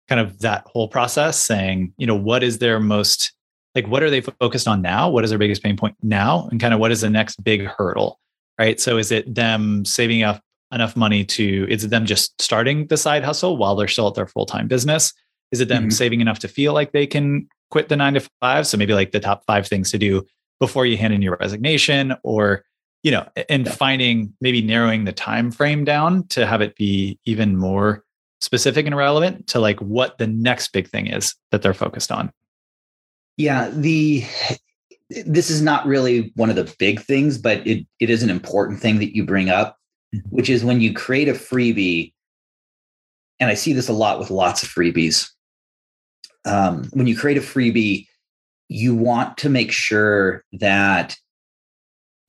kind 0.09 0.21
of 0.21 0.41
that 0.41 0.67
whole 0.67 0.89
process, 0.89 1.39
saying, 1.39 1.93
you 1.97 2.07
know, 2.07 2.17
what 2.17 2.43
is 2.43 2.59
their 2.59 2.81
most 2.81 3.33
like 3.75 3.87
what 3.89 4.03
are 4.03 4.11
they 4.11 4.21
focused 4.21 4.69
on 4.69 4.83
now? 4.83 5.11
What 5.11 5.25
is 5.25 5.31
their 5.31 5.39
biggest 5.39 5.63
pain 5.63 5.77
point 5.77 5.97
now? 6.03 6.49
And 6.51 6.61
kind 6.61 6.73
of 6.73 6.81
what 6.81 6.93
is 6.93 7.01
the 7.01 7.11
next 7.11 7.43
big 7.43 7.67
hurdle? 7.67 8.21
Right. 8.59 8.81
So 8.81 8.99
is 8.99 9.11
it 9.11 9.35
them 9.35 9.85
saving 9.85 10.23
up 10.23 10.41
enough 10.73 10.97
money 10.97 11.25
to 11.25 11.67
is 11.69 11.85
it 11.85 11.91
them 11.91 12.07
just 12.07 12.41
starting 12.41 12.87
the 12.87 12.97
side 12.97 13.25
hustle 13.25 13.57
while 13.57 13.75
they're 13.75 13.89
still 13.89 14.09
at 14.09 14.15
their 14.15 14.27
full-time 14.27 14.69
business? 14.69 15.13
Is 15.51 15.61
it 15.61 15.69
them 15.69 15.85
mm-hmm. 15.85 15.91
saving 15.91 16.21
enough 16.21 16.39
to 16.41 16.49
feel 16.49 16.73
like 16.73 16.93
they 16.93 17.07
can 17.07 17.49
quit 17.71 17.89
the 17.89 17.97
nine 17.97 18.15
to 18.15 18.29
five? 18.41 18.67
So 18.67 18.77
maybe 18.77 18.95
like 18.95 19.13
the 19.13 19.21
top 19.21 19.45
five 19.47 19.67
things 19.67 19.91
to 19.91 19.99
do 19.99 20.25
before 20.61 20.87
you 20.87 20.97
hand 20.97 21.13
in 21.13 21.23
your 21.23 21.37
resignation 21.41 22.15
or 22.23 22.65
you 23.05 23.11
know 23.11 23.25
and 23.49 23.71
finding 23.71 24.35
maybe 24.41 24.61
narrowing 24.61 25.05
the 25.05 25.13
time 25.13 25.53
frame 25.53 25.85
down 25.85 26.27
to 26.29 26.45
have 26.45 26.61
it 26.61 26.75
be 26.75 27.17
even 27.25 27.57
more 27.57 28.03
specific 28.41 28.87
and 28.87 28.97
relevant 28.97 29.47
to 29.47 29.61
like 29.61 29.79
what 29.81 30.19
the 30.19 30.27
next 30.27 30.73
big 30.73 30.89
thing 30.89 31.07
is 31.07 31.37
that 31.53 31.63
they're 31.63 31.73
focused 31.73 32.11
on 32.11 32.33
yeah 33.37 33.71
the 33.71 34.25
this 35.27 35.51
is 35.51 35.63
not 35.63 35.87
really 35.87 36.33
one 36.35 36.51
of 36.51 36.57
the 36.57 36.75
big 36.79 37.01
things 37.01 37.39
but 37.39 37.65
it, 37.67 37.87
it 38.01 38.11
is 38.11 38.23
an 38.23 38.31
important 38.31 38.81
thing 38.81 38.99
that 38.99 39.15
you 39.15 39.25
bring 39.25 39.51
up 39.51 39.79
mm-hmm. 40.15 40.27
which 40.31 40.51
is 40.51 40.65
when 40.65 40.81
you 40.81 40.93
create 40.93 41.29
a 41.29 41.33
freebie 41.33 42.13
and 43.39 43.51
i 43.51 43.55
see 43.55 43.73
this 43.73 43.89
a 43.89 43.93
lot 43.93 44.19
with 44.19 44.31
lots 44.31 44.63
of 44.63 44.69
freebies 44.69 45.31
um, 46.47 46.85
when 46.93 47.07
you 47.07 47.17
create 47.17 47.39
a 47.39 47.41
freebie 47.41 48.07
you 48.69 48.95
want 48.95 49.39
to 49.39 49.49
make 49.49 49.73
sure 49.73 50.45
that 50.53 51.17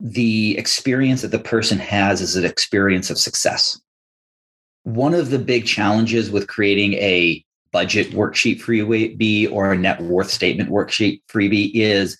the 0.00 0.56
experience 0.58 1.22
that 1.22 1.30
the 1.30 1.38
person 1.38 1.78
has 1.78 2.20
is 2.20 2.36
an 2.36 2.44
experience 2.44 3.10
of 3.10 3.18
success. 3.18 3.80
One 4.84 5.14
of 5.14 5.30
the 5.30 5.38
big 5.38 5.66
challenges 5.66 6.30
with 6.30 6.48
creating 6.48 6.94
a 6.94 7.44
budget 7.72 8.12
worksheet 8.12 8.60
freebie 8.60 9.50
or 9.50 9.72
a 9.72 9.78
net 9.78 10.00
worth 10.00 10.30
statement 10.30 10.70
worksheet 10.70 11.20
freebie 11.28 11.70
is 11.74 12.16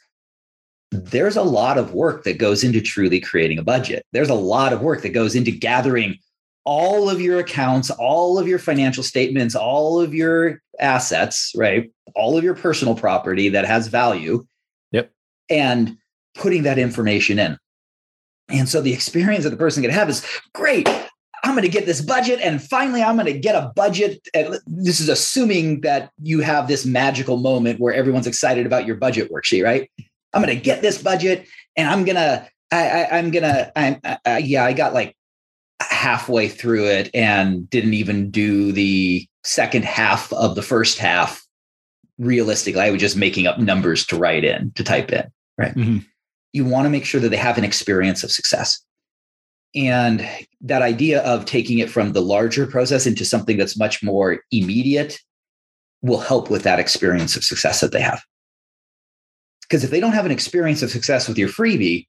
there's 0.90 1.36
a 1.36 1.42
lot 1.42 1.78
of 1.78 1.94
work 1.94 2.24
that 2.24 2.38
goes 2.38 2.64
into 2.64 2.80
truly 2.80 3.20
creating 3.20 3.58
a 3.58 3.62
budget. 3.62 4.04
There's 4.12 4.28
a 4.28 4.34
lot 4.34 4.72
of 4.72 4.82
work 4.82 5.02
that 5.02 5.10
goes 5.10 5.34
into 5.34 5.50
gathering 5.50 6.18
all 6.64 7.08
of 7.08 7.20
your 7.20 7.38
accounts, 7.38 7.90
all 7.90 8.38
of 8.38 8.48
your 8.48 8.58
financial 8.58 9.02
statements, 9.02 9.54
all 9.54 10.00
of 10.00 10.14
your 10.14 10.60
assets, 10.80 11.52
right? 11.56 11.90
All 12.14 12.36
of 12.36 12.44
your 12.44 12.54
personal 12.54 12.94
property 12.94 13.48
that 13.50 13.64
has 13.64 13.86
value. 13.86 14.44
Yep. 14.92 15.12
And 15.48 15.96
putting 16.34 16.64
that 16.64 16.78
information 16.78 17.38
in. 17.38 17.56
And 18.48 18.68
so 18.68 18.80
the 18.80 18.92
experience 18.92 19.44
that 19.44 19.50
the 19.50 19.56
person 19.56 19.82
could 19.82 19.92
have 19.92 20.08
is 20.08 20.26
great. 20.54 20.88
I'm 21.42 21.52
going 21.52 21.62
to 21.62 21.68
get 21.68 21.86
this 21.86 22.00
budget 22.00 22.40
and 22.42 22.62
finally 22.62 23.02
I'm 23.02 23.16
going 23.16 23.32
to 23.32 23.38
get 23.38 23.54
a 23.54 23.72
budget. 23.74 24.26
And 24.34 24.58
this 24.66 25.00
is 25.00 25.08
assuming 25.08 25.82
that 25.82 26.10
you 26.22 26.40
have 26.40 26.66
this 26.66 26.84
magical 26.84 27.36
moment 27.36 27.78
where 27.78 27.94
everyone's 27.94 28.26
excited 28.26 28.66
about 28.66 28.86
your 28.86 28.96
budget 28.96 29.30
worksheet, 29.30 29.64
right? 29.64 29.90
I'm 30.32 30.42
going 30.42 30.56
to 30.56 30.62
get 30.62 30.82
this 30.82 31.00
budget 31.00 31.46
and 31.76 31.88
I'm 31.88 32.04
going 32.04 32.16
to, 32.16 32.48
I, 32.72 33.18
am 33.18 33.30
gonna, 33.30 33.70
I'm, 33.76 34.00
uh, 34.04 34.40
yeah, 34.42 34.64
I 34.64 34.72
got 34.72 34.92
like 34.92 35.16
halfway 35.80 36.48
through 36.48 36.86
it 36.86 37.10
and 37.14 37.70
didn't 37.70 37.94
even 37.94 38.30
do 38.30 38.72
the 38.72 39.26
second 39.44 39.84
half 39.84 40.32
of 40.32 40.56
the 40.56 40.62
first 40.62 40.98
half 40.98 41.46
realistically. 42.18 42.80
I 42.80 42.90
was 42.90 43.00
just 43.00 43.16
making 43.16 43.46
up 43.46 43.58
numbers 43.58 44.04
to 44.06 44.16
write 44.16 44.44
in, 44.44 44.72
to 44.72 44.84
type 44.84 45.12
in, 45.12 45.30
right? 45.56 45.74
Mm-hmm. 45.74 45.98
You 46.56 46.64
want 46.64 46.86
to 46.86 46.90
make 46.90 47.04
sure 47.04 47.20
that 47.20 47.28
they 47.28 47.36
have 47.36 47.58
an 47.58 47.64
experience 47.64 48.24
of 48.24 48.30
success. 48.30 48.80
And 49.74 50.26
that 50.62 50.80
idea 50.80 51.22
of 51.22 51.44
taking 51.44 51.80
it 51.80 51.90
from 51.90 52.12
the 52.14 52.22
larger 52.22 52.66
process 52.66 53.06
into 53.06 53.26
something 53.26 53.58
that's 53.58 53.78
much 53.78 54.02
more 54.02 54.40
immediate 54.50 55.18
will 56.00 56.20
help 56.20 56.48
with 56.48 56.62
that 56.62 56.80
experience 56.80 57.36
of 57.36 57.44
success 57.44 57.82
that 57.82 57.92
they 57.92 58.00
have. 58.00 58.22
Because 59.62 59.84
if 59.84 59.90
they 59.90 60.00
don't 60.00 60.12
have 60.12 60.24
an 60.24 60.32
experience 60.32 60.82
of 60.82 60.90
success 60.90 61.28
with 61.28 61.36
your 61.36 61.50
freebie, 61.50 62.06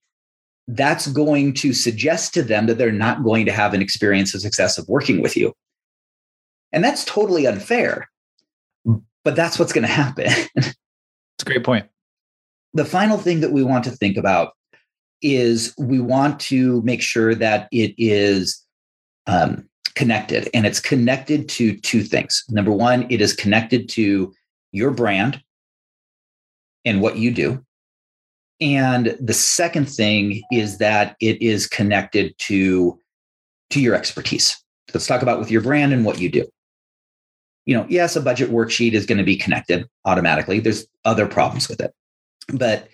that's 0.70 1.08
going 1.08 1.54
to 1.56 1.74
suggest 1.74 2.34
to 2.36 2.42
them 2.42 2.68
that 2.68 2.78
they're 2.78 2.92
not 2.92 3.24
going 3.24 3.46
to 3.48 3.52
have 3.52 3.74
an 3.74 3.82
experience 3.82 4.34
of 4.34 4.40
success 4.40 4.78
of 4.78 4.88
working 4.88 5.22
with 5.22 5.36
you. 5.36 5.54
And 6.72 6.84
that's 6.86 7.04
totally 7.04 7.48
unfair, 7.48 8.10
but 9.26 9.36
that's 9.36 9.60
what's 9.60 9.74
going 9.74 9.88
to 9.88 9.94
happen. 9.94 10.32
It's 11.38 11.44
a 11.44 11.54
great 11.54 11.64
point. 11.64 11.86
The 12.78 12.86
final 12.86 13.18
thing 13.18 13.40
that 13.40 13.52
we 13.52 13.63
want 13.63 13.84
to 13.86 13.90
think 13.90 14.18
about 14.18 14.54
is 15.24 15.74
we 15.80 16.00
want 16.00 16.40
to 16.42 16.80
make 16.84 17.02
sure 17.02 17.34
that 17.34 17.68
it 17.72 17.96
is 17.98 18.63
um, 19.26 19.68
connected 19.96 20.48
and 20.54 20.68
it's 20.68 20.80
connected 20.80 21.50
to 21.50 21.76
two 21.78 22.04
things. 22.04 22.44
Number 22.50 22.70
one, 22.70 23.08
it 23.10 23.20
is 23.20 23.34
connected 23.34 23.90
to 23.90 24.32
your 24.72 24.92
brand 24.92 25.42
and 26.86 27.02
what 27.02 27.18
you 27.18 27.32
do. 27.32 27.66
And 28.62 29.18
the 29.20 29.34
second 29.34 29.90
thing 29.90 30.44
is 30.52 30.78
that 30.78 31.16
it 31.20 31.42
is 31.42 31.66
connected 31.66 32.38
to, 32.42 33.00
to 33.72 33.82
your 33.82 33.96
expertise. 33.96 34.56
Let's 34.94 35.08
talk 35.08 35.24
about 35.24 35.40
with 35.40 35.50
your 35.50 35.62
brand 35.62 35.94
and 35.94 36.06
what 36.06 36.20
you 36.20 36.30
do. 36.30 36.46
You 37.66 37.76
know, 37.76 37.88
yes, 37.90 38.16
a 38.16 38.22
budget 38.22 38.52
worksheet 38.52 38.94
is 38.94 39.08
going 39.08 39.18
to 39.18 39.24
be 39.24 39.36
connected 39.36 39.90
automatically. 40.06 40.60
There's 40.60 40.86
other 41.06 41.26
problems 41.26 41.68
with 41.68 41.82
it. 41.82 41.92
But 42.48 42.88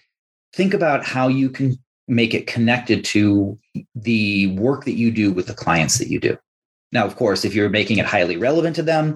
think 0.53 0.73
about 0.73 1.05
how 1.05 1.27
you 1.27 1.49
can 1.49 1.77
make 2.07 2.33
it 2.33 2.47
connected 2.47 3.05
to 3.05 3.57
the 3.95 4.47
work 4.57 4.85
that 4.85 4.93
you 4.93 5.11
do 5.11 5.31
with 5.31 5.47
the 5.47 5.53
clients 5.53 5.97
that 5.97 6.09
you 6.09 6.19
do. 6.19 6.37
Now, 6.91 7.05
of 7.05 7.15
course, 7.15 7.45
if 7.45 7.55
you're 7.55 7.69
making 7.69 7.97
it 7.97 8.05
highly 8.05 8.37
relevant 8.37 8.75
to 8.75 8.83
them, 8.83 9.15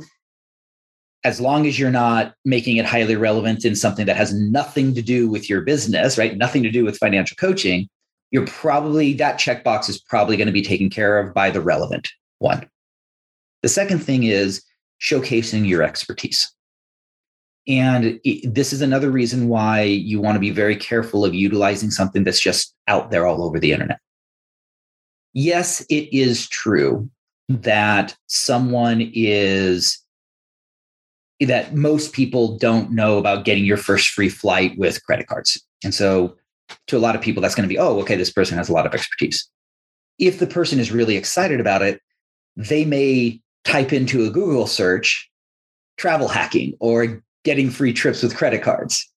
as 1.24 1.42
long 1.42 1.68
as 1.68 1.78
you're 1.78 1.92
not 1.92 2.34
making 2.46 2.78
it 2.78 2.86
highly 2.86 3.16
relevant 3.16 3.66
in 3.66 3.76
something 3.76 4.06
that 4.06 4.16
has 4.16 4.34
nothing 4.34 4.94
to 4.96 5.02
do 5.02 5.30
with 5.30 5.50
your 5.50 5.62
business, 5.62 6.18
right? 6.18 6.38
Nothing 6.38 6.64
to 6.64 6.72
do 6.72 6.86
with 6.86 6.98
financial 6.98 7.36
coaching, 7.36 7.90
you're 8.32 8.46
probably 8.46 9.14
that 9.14 9.40
checkbox 9.40 9.90
is 9.90 10.00
probably 10.00 10.38
going 10.38 10.48
to 10.48 10.54
be 10.54 10.62
taken 10.62 10.90
care 10.90 11.20
of 11.20 11.34
by 11.34 11.50
the 11.50 11.62
relevant 11.62 12.10
one. 12.40 12.70
The 13.64 13.70
second 13.70 14.00
thing 14.00 14.24
is 14.24 14.64
showcasing 15.02 15.68
your 15.68 15.84
expertise. 15.84 16.52
And 17.68 18.20
it, 18.24 18.54
this 18.54 18.72
is 18.72 18.82
another 18.82 19.12
reason 19.12 19.50
why 19.50 19.82
you 19.82 20.22
want 20.22 20.36
to 20.36 20.40
be 20.40 20.52
very 20.52 20.76
careful 20.76 21.26
of 21.26 21.36
utilizing 21.36 21.92
something 21.92 22.24
that's 22.24 22.40
just 22.40 22.74
out 22.88 23.12
there 23.12 23.28
all 23.28 23.44
over 23.44 23.60
the 23.60 23.74
internet. 23.74 24.00
Yes, 25.34 25.82
it 25.90 26.12
is 26.14 26.48
true 26.48 27.10
that 27.50 28.16
someone 28.28 29.12
is 29.14 30.02
that 31.40 31.76
most 31.76 32.14
people 32.14 32.58
don't 32.58 32.92
know 32.92 33.18
about 33.18 33.46
getting 33.46 33.66
your 33.66 33.78
first 33.78 34.10
free 34.10 34.30
flight 34.30 34.78
with 34.78 35.04
credit 35.04 35.28
cards. 35.28 35.62
And 35.84 35.94
so 35.94 36.36
to 36.88 36.98
a 36.98 37.00
lot 37.00 37.16
of 37.16 37.22
people, 37.22 37.42
that's 37.42 37.54
going 37.54 37.68
to 37.68 37.74
be, 37.74 37.78
oh, 37.78 38.00
okay, 38.00 38.16
this 38.16 38.32
person 38.32 38.58
has 38.58 38.70
a 38.70 38.74
lot 38.74 38.86
of 38.86 38.94
expertise. 38.94 39.48
If 40.18 40.40
the 40.40 40.48
person 40.48 40.80
is 40.80 40.92
really 40.92 41.16
excited 41.16 41.60
about 41.60 41.82
it, 41.84 42.02
they 42.56 42.86
may 42.86 43.40
type 43.64 43.94
into 43.94 44.26
a 44.26 44.32
Google 44.32 44.66
search 44.66 45.30
travel 45.98 46.28
hacking 46.28 46.74
or 46.80 47.24
getting 47.48 47.70
free 47.70 47.94
trips 47.94 48.22
with 48.22 48.36
credit 48.36 48.62
cards, 48.62 49.10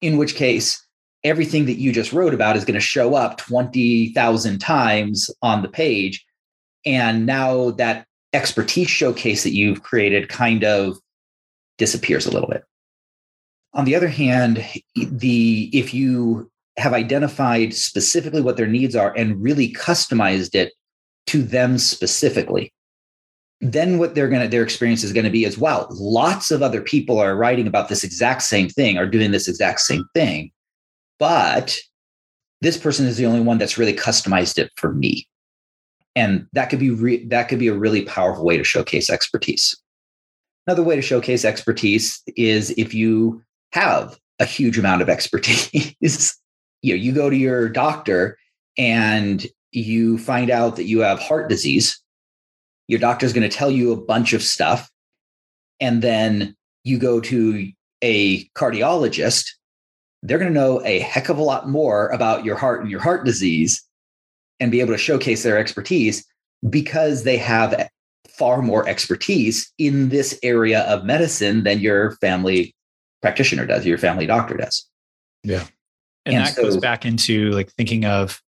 in 0.00 0.16
which 0.16 0.34
case, 0.34 0.84
everything 1.22 1.64
that 1.66 1.78
you 1.78 1.92
just 1.92 2.12
wrote 2.12 2.34
about 2.34 2.56
is 2.56 2.64
going 2.64 2.74
to 2.74 2.80
show 2.80 3.14
up 3.14 3.38
20,000 3.38 4.58
times 4.58 5.30
on 5.42 5.62
the 5.62 5.68
page. 5.68 6.26
And 6.84 7.24
now 7.24 7.70
that 7.70 8.04
expertise 8.32 8.90
showcase 8.90 9.44
that 9.44 9.54
you've 9.54 9.84
created 9.84 10.28
kind 10.28 10.64
of 10.64 10.98
disappears 11.78 12.26
a 12.26 12.32
little 12.32 12.48
bit. 12.48 12.64
On 13.74 13.84
the 13.84 13.94
other 13.94 14.08
hand, 14.08 14.66
the 14.96 15.70
if 15.72 15.94
you 15.94 16.50
have 16.78 16.92
identified 16.92 17.74
specifically 17.74 18.40
what 18.40 18.56
their 18.56 18.66
needs 18.66 18.96
are 18.96 19.16
and 19.16 19.40
really 19.40 19.72
customized 19.72 20.56
it 20.56 20.72
to 21.28 21.44
them 21.44 21.78
specifically, 21.78 22.72
then 23.64 23.98
what 23.98 24.14
they're 24.14 24.28
going 24.28 24.42
to 24.42 24.48
their 24.48 24.62
experience 24.62 25.04
is 25.04 25.12
going 25.12 25.24
to 25.24 25.30
be 25.30 25.44
is 25.44 25.56
wow 25.56 25.86
lots 25.90 26.50
of 26.50 26.62
other 26.62 26.80
people 26.80 27.18
are 27.18 27.36
writing 27.36 27.66
about 27.66 27.88
this 27.88 28.04
exact 28.04 28.42
same 28.42 28.68
thing 28.68 28.98
are 28.98 29.06
doing 29.06 29.30
this 29.30 29.48
exact 29.48 29.80
same 29.80 30.04
thing 30.14 30.50
but 31.18 31.78
this 32.62 32.78
person 32.78 33.06
is 33.06 33.16
the 33.16 33.26
only 33.26 33.40
one 33.40 33.58
that's 33.58 33.76
really 33.76 33.92
customized 33.92 34.56
it 34.56 34.70
for 34.76 34.94
me. 34.94 35.28
And 36.14 36.46
that 36.52 36.70
could 36.70 36.78
be 36.78 36.90
re- 36.90 37.24
that 37.26 37.48
could 37.48 37.58
be 37.58 37.68
a 37.68 37.74
really 37.74 38.02
powerful 38.02 38.44
way 38.44 38.56
to 38.56 38.64
showcase 38.64 39.10
expertise. 39.10 39.76
Another 40.66 40.82
way 40.82 40.94
to 40.94 41.02
showcase 41.02 41.44
expertise 41.44 42.22
is 42.36 42.70
if 42.76 42.94
you 42.94 43.42
have 43.72 44.18
a 44.38 44.44
huge 44.44 44.78
amount 44.78 45.02
of 45.02 45.10
expertise. 45.10 46.38
You 46.84 46.94
know 46.94 47.00
you 47.00 47.12
go 47.12 47.30
to 47.30 47.36
your 47.36 47.68
doctor 47.68 48.36
and 48.76 49.46
you 49.70 50.18
find 50.18 50.50
out 50.50 50.74
that 50.74 50.86
you 50.86 50.98
have 50.98 51.20
heart 51.20 51.48
disease 51.48 52.01
your 52.88 53.00
doctor's 53.00 53.32
going 53.32 53.48
to 53.48 53.56
tell 53.56 53.70
you 53.70 53.92
a 53.92 54.00
bunch 54.00 54.32
of 54.32 54.42
stuff 54.42 54.90
and 55.80 56.02
then 56.02 56.54
you 56.84 56.98
go 56.98 57.20
to 57.20 57.70
a 58.02 58.44
cardiologist 58.50 59.46
they're 60.22 60.38
going 60.38 60.52
to 60.52 60.58
know 60.58 60.84
a 60.84 61.00
heck 61.00 61.28
of 61.28 61.38
a 61.38 61.42
lot 61.42 61.68
more 61.68 62.08
about 62.08 62.44
your 62.44 62.56
heart 62.56 62.80
and 62.80 62.90
your 62.90 63.00
heart 63.00 63.24
disease 63.24 63.82
and 64.60 64.70
be 64.70 64.80
able 64.80 64.92
to 64.92 64.98
showcase 64.98 65.42
their 65.42 65.58
expertise 65.58 66.24
because 66.70 67.24
they 67.24 67.36
have 67.36 67.88
far 68.28 68.62
more 68.62 68.88
expertise 68.88 69.72
in 69.78 70.08
this 70.08 70.38
area 70.42 70.82
of 70.82 71.04
medicine 71.04 71.64
than 71.64 71.80
your 71.80 72.12
family 72.16 72.74
practitioner 73.20 73.66
does, 73.66 73.84
your 73.84 73.98
family 73.98 74.26
doctor 74.26 74.56
does. 74.56 74.88
Yeah. 75.42 75.66
And, 76.24 76.36
and 76.36 76.46
that 76.46 76.54
so, 76.54 76.62
goes 76.62 76.76
back 76.76 77.04
into 77.04 77.50
like 77.50 77.72
thinking 77.72 78.04
of 78.04 78.40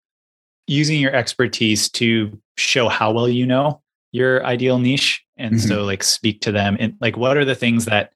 using 0.67 1.01
your 1.01 1.15
expertise 1.15 1.89
to 1.91 2.39
show 2.57 2.89
how 2.89 3.13
well 3.13 3.29
you 3.29 3.47
know 3.47 3.82
your 4.13 4.45
ideal 4.47 4.79
niche 4.79 5.25
and 5.37 5.57
mm-hmm. 5.57 5.69
so 5.69 5.85
like 5.85 6.03
speak 6.03 6.41
to 6.43 6.53
them. 6.53 6.77
And 6.79 6.95
like 7.01 7.17
what 7.17 7.37
are 7.37 7.45
the 7.45 7.55
things 7.55 7.87
that 7.87 8.13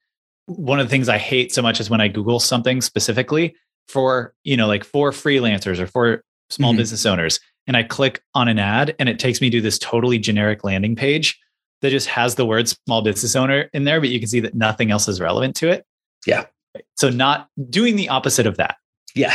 one 0.47 0.79
of 0.79 0.87
the 0.87 0.91
things 0.91 1.09
i 1.09 1.19
hate 1.19 1.53
so 1.53 1.61
much 1.61 1.81
is 1.81 1.91
when 1.91 2.01
i 2.01 2.09
google 2.09 2.41
something 2.41 2.81
specifically 2.81 3.55
for 3.89 4.33
you 4.45 4.57
know 4.57 4.67
like 4.67 4.85
for 4.85 5.11
freelancers 5.11 5.79
or 5.79 5.87
for 5.87 6.23
small 6.51 6.73
mm-hmm. 6.73 6.79
business 6.79 7.05
owners 7.05 7.41
and 7.67 7.77
i 7.77 7.83
click 7.83 8.23
on 8.35 8.49
an 8.49 8.59
ad 8.59 8.95
and 8.99 9.09
it 9.09 9.19
takes 9.19 9.41
me 9.41 9.51
to 9.51 9.61
this 9.61 9.79
totally 9.79 10.19
generic 10.19 10.65
landing 10.65 10.97
page 10.97 11.39
that 11.83 11.91
just 11.91 12.09
has 12.09 12.37
the 12.37 12.47
word 12.47 12.69
small 12.69 13.03
business 13.03 13.37
owner 13.37 13.69
in 13.73 13.85
there 13.85 14.01
but 14.01 14.09
you 14.09 14.19
can 14.19 14.29
see 14.29 14.41
that 14.41 14.55
nothing 14.55 14.91
else 14.91 15.09
is 15.09 15.21
relevant 15.21 15.55
to 15.55 15.69
it. 15.69 15.85
Yeah. 16.25 16.47
So 16.97 17.11
not 17.11 17.49
doing 17.69 17.97
the 17.97 18.09
opposite 18.09 18.47
of 18.47 18.57
that. 18.57 18.77
Yeah 19.15 19.35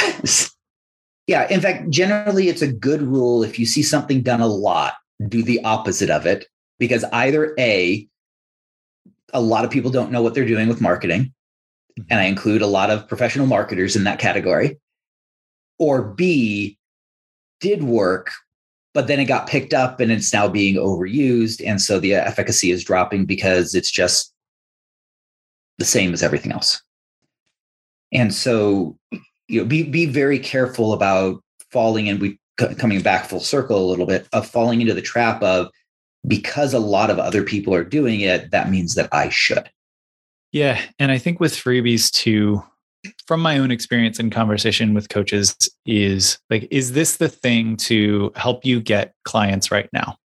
yeah. 1.28 1.48
In 1.50 1.62
fact 1.62 1.90
generally 1.90 2.50
it's 2.50 2.62
a 2.62 2.72
good 2.72 3.02
rule 3.02 3.44
if 3.44 3.60
you 3.60 3.66
see 3.66 3.84
something 3.84 4.22
done 4.22 4.42
a 4.42 4.48
lot 4.48 4.94
do 5.28 5.44
the 5.44 5.64
opposite 5.64 6.10
of 6.10 6.26
it 6.26 6.48
because 6.82 7.04
either 7.14 7.54
A, 7.60 8.08
a 9.34 9.40
lot 9.40 9.64
of 9.64 9.70
people 9.70 9.92
don't 9.92 10.12
know 10.12 10.24
what 10.24 10.34
they're 10.34 10.48
doing 10.48 10.68
with 10.68 10.82
marketing. 10.82 11.32
And 12.10 12.20
I 12.20 12.24
include 12.24 12.64
a 12.64 12.68
lot 12.68 12.90
of 12.90 13.08
professional 13.08 13.46
marketers 13.46 13.96
in 13.96 14.04
that 14.06 14.18
category. 14.18 14.80
Or 15.78 16.02
B, 16.02 16.80
did 17.60 17.84
work, 17.84 18.32
but 18.96 19.06
then 19.06 19.20
it 19.20 19.26
got 19.26 19.46
picked 19.46 19.76
up 19.76 20.00
and 20.00 20.12
it's 20.12 20.34
now 20.34 20.48
being 20.48 20.74
overused. 20.74 21.62
And 21.64 21.80
so 21.80 22.00
the 22.00 22.16
uh, 22.16 22.24
efficacy 22.24 22.72
is 22.72 22.84
dropping 22.84 23.26
because 23.26 23.76
it's 23.76 23.92
just 23.92 24.34
the 25.78 25.86
same 25.86 26.14
as 26.14 26.24
everything 26.24 26.52
else. 26.52 26.82
And 28.12 28.34
so, 28.34 28.98
you 29.48 29.62
know, 29.62 29.66
be, 29.66 29.84
be 29.84 30.08
very 30.08 30.40
careful 30.40 30.94
about 30.94 31.44
falling 31.70 32.08
in. 32.08 32.18
We 32.18 32.40
coming 32.58 33.02
back 33.02 33.26
full 33.26 33.40
circle 33.40 33.86
a 33.86 33.90
little 33.90 34.08
bit 34.08 34.28
of 34.34 34.48
falling 34.48 34.82
into 34.82 34.96
the 34.96 35.02
trap 35.02 35.44
of 35.44 35.70
because 36.28 36.74
a 36.74 36.80
lot 36.80 37.10
of 37.10 37.20
other 37.20 37.44
people 37.44 37.74
are 37.74 37.84
doing 37.84 38.22
it, 38.22 38.52
that 38.52 38.70
means 38.70 38.96
that 38.96 39.10
I 39.12 39.30
should. 39.30 39.70
Yeah. 40.52 40.82
And 41.00 41.12
I 41.12 41.18
think 41.18 41.40
with 41.40 41.54
freebies 41.54 42.12
too, 42.12 42.64
from 43.26 43.42
my 43.42 43.58
own 43.58 43.72
experience 43.72 44.20
and 44.20 44.32
conversation 44.32 44.94
with 44.94 45.10
coaches, 45.10 45.56
is 45.86 46.38
like, 46.50 46.68
is 46.70 46.92
this 46.92 47.18
the 47.18 47.30
thing 47.30 47.78
to 47.78 48.32
help 48.36 48.66
you 48.66 48.80
get 48.80 49.16
clients 49.24 49.72
right 49.72 49.90
now? 49.94 50.18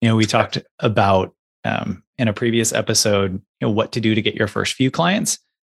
You 0.00 0.08
know, 0.08 0.16
we 0.16 0.24
talked 0.24 0.58
about 0.80 1.34
um, 1.64 2.02
in 2.18 2.26
a 2.26 2.32
previous 2.32 2.72
episode, 2.72 3.34
you 3.34 3.66
know, 3.66 3.70
what 3.70 3.92
to 3.92 4.00
do 4.00 4.14
to 4.14 4.22
get 4.22 4.34
your 4.34 4.48
first 4.48 4.74
few 4.74 4.90
clients. 4.90 5.38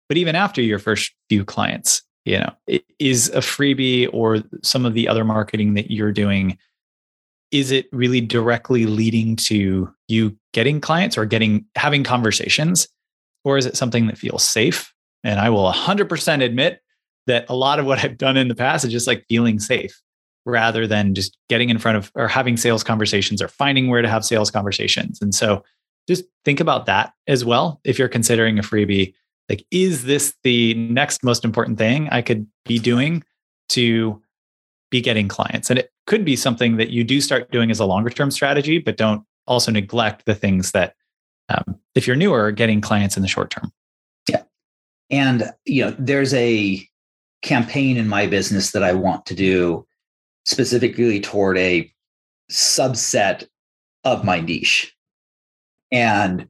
But 0.08 0.18
even 0.18 0.36
after 0.36 0.60
your 0.60 0.78
first 0.78 1.12
few 1.28 1.44
clients, 1.44 2.02
you 2.24 2.38
know, 2.38 2.52
is 2.98 3.28
a 3.30 3.38
freebie 3.38 4.08
or 4.12 4.42
some 4.62 4.84
of 4.84 4.94
the 4.94 5.08
other 5.08 5.24
marketing 5.24 5.74
that 5.74 5.90
you're 5.90 6.12
doing, 6.12 6.58
is 7.50 7.70
it 7.70 7.86
really 7.92 8.20
directly 8.20 8.86
leading 8.86 9.36
to 9.36 9.92
you 10.08 10.36
getting 10.52 10.80
clients 10.80 11.18
or 11.18 11.26
getting 11.26 11.64
having 11.76 12.04
conversations? 12.04 12.88
Or 13.44 13.56
is 13.56 13.66
it 13.66 13.76
something 13.76 14.06
that 14.06 14.18
feels 14.18 14.42
safe? 14.46 14.92
And 15.24 15.40
I 15.40 15.50
will 15.50 15.70
100% 15.70 16.44
admit 16.44 16.80
that 17.26 17.46
a 17.48 17.54
lot 17.54 17.78
of 17.78 17.86
what 17.86 18.04
I've 18.04 18.18
done 18.18 18.36
in 18.36 18.48
the 18.48 18.54
past 18.54 18.84
is 18.84 18.92
just 18.92 19.06
like 19.06 19.24
feeling 19.28 19.58
safe 19.58 20.00
rather 20.46 20.86
than 20.86 21.14
just 21.14 21.36
getting 21.48 21.70
in 21.70 21.78
front 21.78 21.98
of 21.98 22.10
or 22.14 22.28
having 22.28 22.56
sales 22.56 22.82
conversations 22.82 23.42
or 23.42 23.48
finding 23.48 23.88
where 23.88 24.02
to 24.02 24.08
have 24.08 24.24
sales 24.24 24.50
conversations. 24.50 25.20
And 25.20 25.34
so 25.34 25.62
just 26.08 26.24
think 26.44 26.60
about 26.60 26.86
that 26.86 27.12
as 27.26 27.44
well. 27.44 27.80
If 27.84 27.98
you're 27.98 28.08
considering 28.08 28.58
a 28.58 28.62
freebie, 28.62 29.14
like, 29.48 29.64
is 29.70 30.04
this 30.04 30.34
the 30.42 30.74
next 30.74 31.22
most 31.24 31.44
important 31.44 31.78
thing 31.78 32.08
I 32.10 32.22
could 32.22 32.46
be 32.64 32.78
doing 32.78 33.22
to 33.70 34.20
be 34.90 35.00
getting 35.00 35.28
clients? 35.28 35.70
And 35.70 35.78
it 35.78 35.90
could 36.10 36.24
be 36.24 36.34
something 36.34 36.76
that 36.76 36.90
you 36.90 37.04
do 37.04 37.20
start 37.20 37.52
doing 37.52 37.70
as 37.70 37.78
a 37.78 37.84
longer 37.84 38.10
term 38.10 38.32
strategy, 38.32 38.78
but 38.78 38.96
don't 38.96 39.24
also 39.46 39.70
neglect 39.70 40.26
the 40.26 40.34
things 40.34 40.72
that, 40.72 40.96
um, 41.48 41.78
if 41.94 42.04
you're 42.04 42.16
newer, 42.16 42.50
getting 42.50 42.80
clients 42.80 43.16
in 43.16 43.22
the 43.22 43.28
short 43.28 43.48
term. 43.48 43.72
Yeah. 44.28 44.42
And, 45.08 45.44
you 45.66 45.84
know, 45.84 45.94
there's 46.00 46.34
a 46.34 46.84
campaign 47.42 47.96
in 47.96 48.08
my 48.08 48.26
business 48.26 48.72
that 48.72 48.82
I 48.82 48.92
want 48.92 49.24
to 49.26 49.36
do 49.36 49.86
specifically 50.46 51.20
toward 51.20 51.56
a 51.58 51.88
subset 52.50 53.46
of 54.02 54.24
my 54.24 54.40
niche. 54.40 54.92
And 55.92 56.48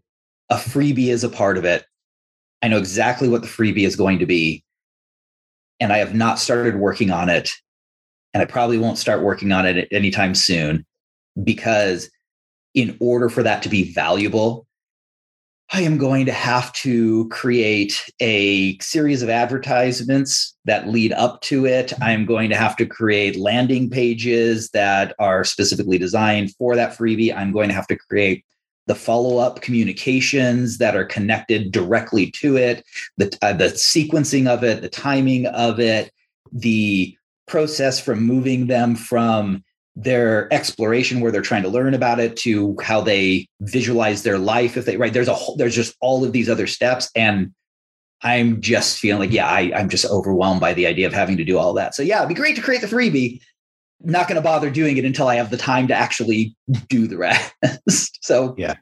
a 0.49 0.57
freebie 0.57 1.09
is 1.09 1.23
a 1.23 1.29
part 1.29 1.59
of 1.59 1.66
it. 1.66 1.85
I 2.62 2.68
know 2.68 2.79
exactly 2.79 3.29
what 3.29 3.42
the 3.42 3.49
freebie 3.49 3.87
is 3.87 3.94
going 3.94 4.20
to 4.20 4.27
be. 4.27 4.64
And 5.81 5.92
I 5.92 5.99
have 5.99 6.14
not 6.14 6.38
started 6.38 6.77
working 6.77 7.11
on 7.11 7.29
it. 7.29 7.51
And 8.33 8.43
I 8.43 8.47
probably 8.47 8.79
won't 8.79 8.99
start 8.99 9.23
working 9.23 9.53
on 9.53 9.66
it 9.66 9.88
anytime 9.90 10.35
soon 10.35 10.87
because, 11.43 12.11
in 12.75 12.97
order 13.01 13.29
for 13.29 13.43
that 13.43 13.62
to 13.64 13.69
be 13.69 13.93
valuable, 13.93 14.66
I 15.73 15.83
am 15.83 15.99
going 15.99 16.27
to 16.27 16.33
have 16.33 16.73
to 16.75 17.29
create 17.29 18.05
a 18.21 18.77
series 18.79 19.23
of 19.23 19.29
advertisements 19.29 20.57
that 20.64 20.88
lead 20.88 21.12
up 21.12 21.40
to 21.43 21.64
it. 21.64 21.93
I'm 22.01 22.27
going 22.27 22.51
to 22.51 22.57
have 22.57 22.77
to 22.77 22.87
create 22.87 23.37
landing 23.37 23.88
pages 23.88 24.71
that 24.71 25.14
are 25.21 25.45
specifically 25.45 25.97
designed 25.97 26.55
for 26.57 26.75
that 26.75 26.97
freebie. 26.97 27.35
I'm 27.35 27.53
going 27.53 27.69
to 27.69 27.75
have 27.75 27.87
to 27.87 27.97
create 27.97 28.45
the 28.88 28.97
follow 28.97 29.38
up 29.38 29.61
communications 29.61 30.79
that 30.79 30.97
are 30.97 31.05
connected 31.05 31.71
directly 31.71 32.33
to 32.33 32.57
it, 32.57 32.85
the, 33.16 33.33
uh, 33.40 33.53
the 33.53 33.66
sequencing 33.66 34.49
of 34.49 34.64
it, 34.64 34.83
the 34.83 34.88
timing 34.88 35.47
of 35.47 35.79
it, 35.79 36.11
the 36.51 37.16
process 37.51 38.01
from 38.01 38.23
moving 38.23 38.67
them 38.67 38.95
from 38.97 39.63
their 39.97 40.51
exploration 40.53 41.21
where 41.21 41.33
they're 41.33 41.43
trying 41.43 41.65
to 41.65 41.69
learn 41.69 41.95
about 41.95 42.21
it 42.21 42.37
to 42.37 42.77
how 42.81 43.01
they 43.01 43.47
visualize 43.61 44.23
their 44.23 44.39
life 44.39 44.77
if 44.77 44.85
they 44.87 44.97
right 44.97 45.13
there's 45.13 45.29
a 45.29 45.35
whole 45.35 45.57
there's 45.57 45.75
just 45.75 45.95
all 46.01 46.25
of 46.25 46.33
these 46.33 46.49
other 46.49 46.67
steps. 46.67 47.11
And 47.15 47.53
i'm 48.23 48.61
just 48.61 48.99
feeling 48.99 49.21
like 49.21 49.33
yeah 49.33 49.49
I, 49.49 49.73
i'm 49.75 49.89
just 49.89 50.05
overwhelmed 50.05 50.61
by 50.61 50.75
the 50.75 50.87
idea 50.87 51.07
of 51.07 51.13
having 51.13 51.37
to 51.39 51.45
do 51.45 51.59
all 51.59 51.73
that. 51.75 51.95
So 51.95 52.03
yeah 52.03 52.19
it'd 52.19 52.29
be 52.29 52.35
great 52.35 52.57
to 52.57 52.63
create 52.63 52.81
the 52.81 52.87
freebie. 52.87 53.41
Not 54.03 54.29
going 54.29 54.37
to 54.37 54.43
bother 54.43 54.71
doing 54.71 54.97
it 54.97 55.05
until 55.05 55.29
i 55.29 55.35
have 55.37 55.51
the 55.51 55.57
time 55.57 55.89
to 55.89 55.95
actually 55.95 56.57
do 56.89 57.07
the 57.07 57.19
rest. 57.19 57.53
So 58.23 58.55
yeah. 58.57 58.75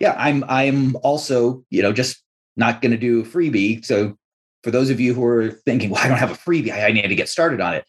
yeah 0.00 0.14
i'm 0.18 0.44
i'm 0.48 0.96
also 0.96 1.64
you 1.70 1.82
know 1.82 1.92
just 1.92 2.22
not 2.58 2.82
going 2.82 2.90
to 2.90 2.98
do 2.98 3.20
a 3.20 3.24
freebie. 3.24 3.82
So 3.84 4.18
for 4.62 4.70
those 4.70 4.90
of 4.90 5.00
you 5.00 5.14
who 5.14 5.24
are 5.24 5.50
thinking 5.50 5.90
well 5.90 6.02
i 6.02 6.08
don't 6.08 6.18
have 6.18 6.30
a 6.30 6.34
freebie. 6.34 6.72
I 6.72 6.90
need 6.90 7.06
to 7.06 7.14
get 7.14 7.28
started 7.28 7.60
on 7.60 7.74
it. 7.74 7.84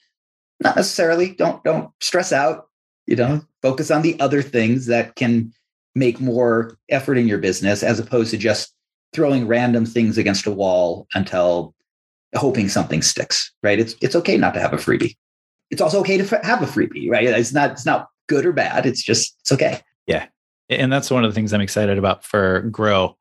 Not 0.62 0.76
necessarily. 0.76 1.36
Don't 1.36 1.64
don't 1.64 1.92
stress 2.02 2.32
out. 2.32 2.68
You 3.08 3.16
know 3.16 3.42
focus 3.62 3.92
on 3.92 4.02
the 4.02 4.20
other 4.20 4.42
things 4.42 4.86
that 4.86 5.16
can 5.16 5.52
make 5.96 6.20
more 6.20 6.78
effort 6.90 7.18
in 7.18 7.28
your 7.28 7.40
business 7.40 7.84
as 7.84 8.00
opposed 8.00 8.32
to 8.32 8.38
just 8.38 8.74
throwing 9.14 9.48
random 9.48 9.86
things 9.86 10.18
against 10.18 10.46
a 10.46 10.52
wall 10.52 11.08
until 11.14 11.74
hoping 12.36 12.70
something 12.70 13.02
sticks 13.02 13.52
right? 13.64 13.80
It's 13.80 13.96
it's 14.02 14.16
okay 14.16 14.38
not 14.38 14.54
to 14.54 14.60
have 14.60 14.74
a 14.74 14.78
freebie. 14.78 15.16
It's 15.72 15.82
also 15.82 16.00
okay 16.02 16.18
to 16.18 16.40
have 16.44 16.62
a 16.62 16.66
freebie 16.66 17.10
right? 17.10 17.26
It's 17.26 17.54
not 17.54 17.72
it's 17.72 17.86
not 17.86 18.10
good 18.28 18.46
or 18.46 18.52
bad. 18.52 18.86
It's 18.86 19.02
just 19.02 19.38
it's 19.42 19.52
okay. 19.52 19.82
Yeah. 20.08 20.28
And 20.70 20.94
that's 20.94 21.10
one 21.10 21.26
of 21.26 21.32
the 21.32 21.36
things 21.36 21.52
i'm 21.52 21.62
excited 21.62 21.98
about 21.98 22.24
for 22.24 22.62
grow 22.62 23.18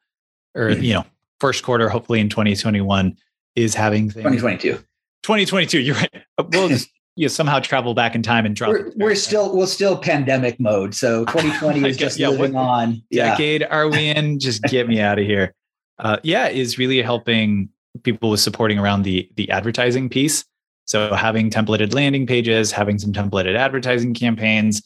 or 0.54 0.68
mm-hmm. 0.68 0.82
you 0.82 0.94
know 0.94 1.04
first 1.40 1.62
quarter 1.62 1.88
hopefully 1.88 2.20
in 2.20 2.28
2021 2.28 3.16
is 3.62 3.74
having 3.74 4.10
things 4.10 4.24
2022 4.24 4.74
2022 5.22 5.80
you're 5.80 5.96
right 5.96 6.24
we'll 6.52 6.68
just 6.68 6.88
you 7.18 7.28
somehow 7.28 7.58
travel 7.58 7.94
back 7.94 8.14
in 8.14 8.22
time 8.22 8.46
and 8.46 8.54
drop. 8.54 8.70
We're, 8.70 8.92
we're 8.96 9.14
still 9.16 9.54
we're 9.54 9.66
still 9.66 9.98
pandemic 9.98 10.58
mode, 10.60 10.94
so 10.94 11.24
2020 11.26 11.88
is 11.88 11.96
just 11.96 12.18
yeah, 12.18 12.28
living 12.28 12.56
on. 12.56 13.02
Decade 13.10 13.62
yeah. 13.62 13.66
are 13.68 13.88
we 13.88 14.08
in? 14.08 14.38
Just 14.38 14.62
get 14.62 14.88
me 14.88 15.00
out 15.00 15.18
of 15.18 15.26
here. 15.26 15.54
Uh, 15.98 16.18
yeah, 16.22 16.48
is 16.48 16.78
really 16.78 17.02
helping 17.02 17.68
people 18.04 18.30
with 18.30 18.40
supporting 18.40 18.78
around 18.78 19.02
the 19.02 19.28
the 19.34 19.50
advertising 19.50 20.08
piece. 20.08 20.44
So 20.84 21.12
having 21.12 21.50
templated 21.50 21.92
landing 21.92 22.26
pages, 22.26 22.70
having 22.70 22.98
some 22.98 23.12
templated 23.12 23.56
advertising 23.56 24.14
campaigns, 24.14 24.80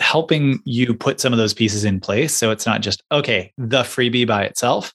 helping 0.00 0.60
you 0.64 0.92
put 0.92 1.20
some 1.20 1.32
of 1.32 1.38
those 1.38 1.54
pieces 1.54 1.84
in 1.84 2.00
place. 2.00 2.34
So 2.34 2.50
it's 2.50 2.66
not 2.66 2.82
just 2.82 3.00
okay, 3.12 3.52
the 3.56 3.82
freebie 3.82 4.26
by 4.26 4.42
itself, 4.42 4.92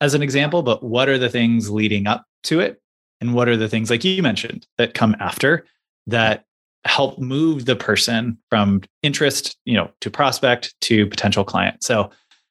as 0.00 0.14
an 0.14 0.22
example, 0.22 0.62
but 0.62 0.82
what 0.82 1.08
are 1.08 1.18
the 1.18 1.28
things 1.28 1.70
leading 1.70 2.06
up 2.06 2.24
to 2.44 2.60
it, 2.60 2.80
and 3.20 3.34
what 3.34 3.48
are 3.48 3.56
the 3.56 3.68
things 3.68 3.90
like 3.90 4.04
you 4.04 4.22
mentioned 4.22 4.66
that 4.78 4.94
come 4.94 5.16
after 5.20 5.64
that 6.06 6.44
help 6.84 7.18
move 7.18 7.64
the 7.64 7.76
person 7.76 8.38
from 8.48 8.82
interest, 9.02 9.56
you 9.64 9.74
know, 9.74 9.90
to 10.00 10.10
prospect 10.10 10.74
to 10.82 11.06
potential 11.06 11.44
client. 11.44 11.82
So 11.82 12.10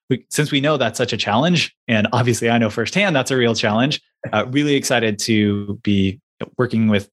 we, 0.10 0.26
since 0.30 0.52
we 0.52 0.62
know 0.62 0.78
that's 0.78 0.98
such 0.98 1.14
a 1.14 1.18
challenge, 1.18 1.76
and 1.88 2.08
obviously 2.12 2.50
I 2.50 2.58
know 2.58 2.70
firsthand 2.70 3.16
that's 3.16 3.32
a 3.32 3.38
real 3.38 3.56
challenge, 3.56 4.02
uh, 4.34 4.46
really 4.50 4.76
excited 4.76 5.20
to 5.20 5.80
be 5.84 6.20
working 6.58 6.90
with 6.90 7.10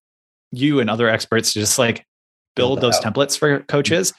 you 0.51 0.81
and 0.81 0.91
other 0.91 1.09
experts 1.09 1.53
to 1.53 1.61
just 1.61 1.79
like 1.79 2.05
build 2.57 2.81
those 2.81 2.99
templates 3.01 3.39
for 3.39 3.61
coaches 3.61 4.13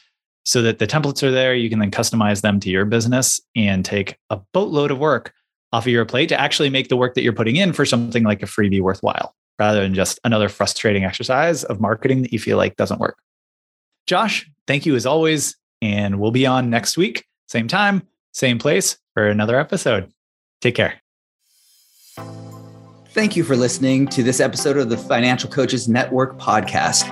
so 0.46 0.62
that 0.62 0.80
the 0.80 0.88
templates 0.88 1.22
are 1.24 1.32
there. 1.32 1.54
You 1.54 1.70
can 1.70 1.80
then 1.80 1.92
customize 1.92 2.42
them 2.42 2.60
to 2.62 2.70
your 2.70 2.86
business 2.86 3.40
and 3.56 3.86
take 3.86 4.18
a 4.30 4.40
boatload 4.54 4.92
of 4.92 4.98
work 4.98 5.34
off 5.74 5.88
of 5.88 5.92
your 5.92 6.06
plate 6.06 6.30
to 6.30 6.40
actually 6.40 6.70
make 6.70 6.88
the 6.88 6.96
work 6.96 7.16
that 7.16 7.24
you're 7.24 7.34
putting 7.34 7.56
in 7.56 7.74
for 7.74 7.86
something 7.86 8.24
like 8.24 8.44
a 8.44 8.46
freebie 8.46 8.80
worthwhile 8.80 9.36
rather 9.60 9.82
than 9.82 9.94
just 9.94 10.20
another 10.24 10.48
frustrating 10.48 11.04
exercise 11.04 11.64
of 11.64 11.82
marketing 11.82 12.22
that 12.22 12.32
you 12.32 12.40
feel 12.40 12.58
like 12.58 12.76
doesn't 12.76 13.00
work. 13.00 13.18
Josh, 14.06 14.50
thank 14.68 14.86
you 14.86 14.96
as 14.96 15.06
always. 15.06 15.58
And 15.82 16.20
we'll 16.20 16.32
be 16.32 16.46
on 16.46 16.70
next 16.70 16.96
week, 16.96 17.26
same 17.48 17.68
time, 17.68 18.04
same 18.34 18.60
place 18.60 18.98
for 19.14 19.28
another 19.28 19.60
episode. 19.60 20.14
Take 20.62 20.76
care. 20.76 21.02
Thank 23.10 23.36
you 23.36 23.44
for 23.44 23.56
listening 23.56 24.08
to 24.08 24.24
this 24.24 24.40
episode 24.40 24.78
of 24.78 24.90
the 24.90 24.98
Financial 24.98 25.50
Coaches 25.50 25.88
Network 25.88 26.40
podcast. 26.40 27.10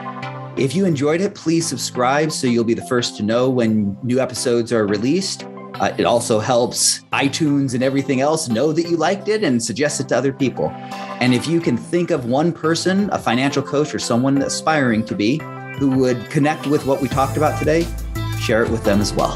If 0.57 0.75
you 0.75 0.85
enjoyed 0.85 1.21
it, 1.21 1.35
please 1.35 1.67
subscribe 1.67 2.31
so 2.31 2.47
you'll 2.47 2.63
be 2.63 2.73
the 2.73 2.85
first 2.87 3.17
to 3.17 3.23
know 3.23 3.49
when 3.49 3.97
new 4.03 4.19
episodes 4.19 4.71
are 4.71 4.85
released. 4.85 5.45
Uh, 5.81 5.91
it 5.97 6.05
also 6.05 6.39
helps 6.39 6.99
iTunes 7.11 7.73
and 7.73 7.81
everything 7.81 8.21
else 8.21 8.47
know 8.47 8.71
that 8.71 8.83
you 8.83 8.95
liked 8.95 9.27
it 9.27 9.43
and 9.43 9.61
suggest 9.63 9.99
it 9.99 10.07
to 10.07 10.15
other 10.15 10.31
people. 10.31 10.69
And 11.19 11.33
if 11.33 11.47
you 11.47 11.59
can 11.59 11.75
think 11.75 12.11
of 12.11 12.25
one 12.25 12.53
person, 12.53 13.09
a 13.11 13.17
financial 13.17 13.63
coach 13.63 13.95
or 13.95 13.97
someone 13.97 14.43
aspiring 14.43 15.03
to 15.05 15.15
be, 15.15 15.39
who 15.79 15.89
would 15.97 16.29
connect 16.29 16.67
with 16.67 16.85
what 16.85 17.01
we 17.01 17.07
talked 17.07 17.35
about 17.35 17.57
today, 17.57 17.87
share 18.39 18.63
it 18.63 18.69
with 18.69 18.83
them 18.83 19.01
as 19.01 19.11
well. 19.11 19.35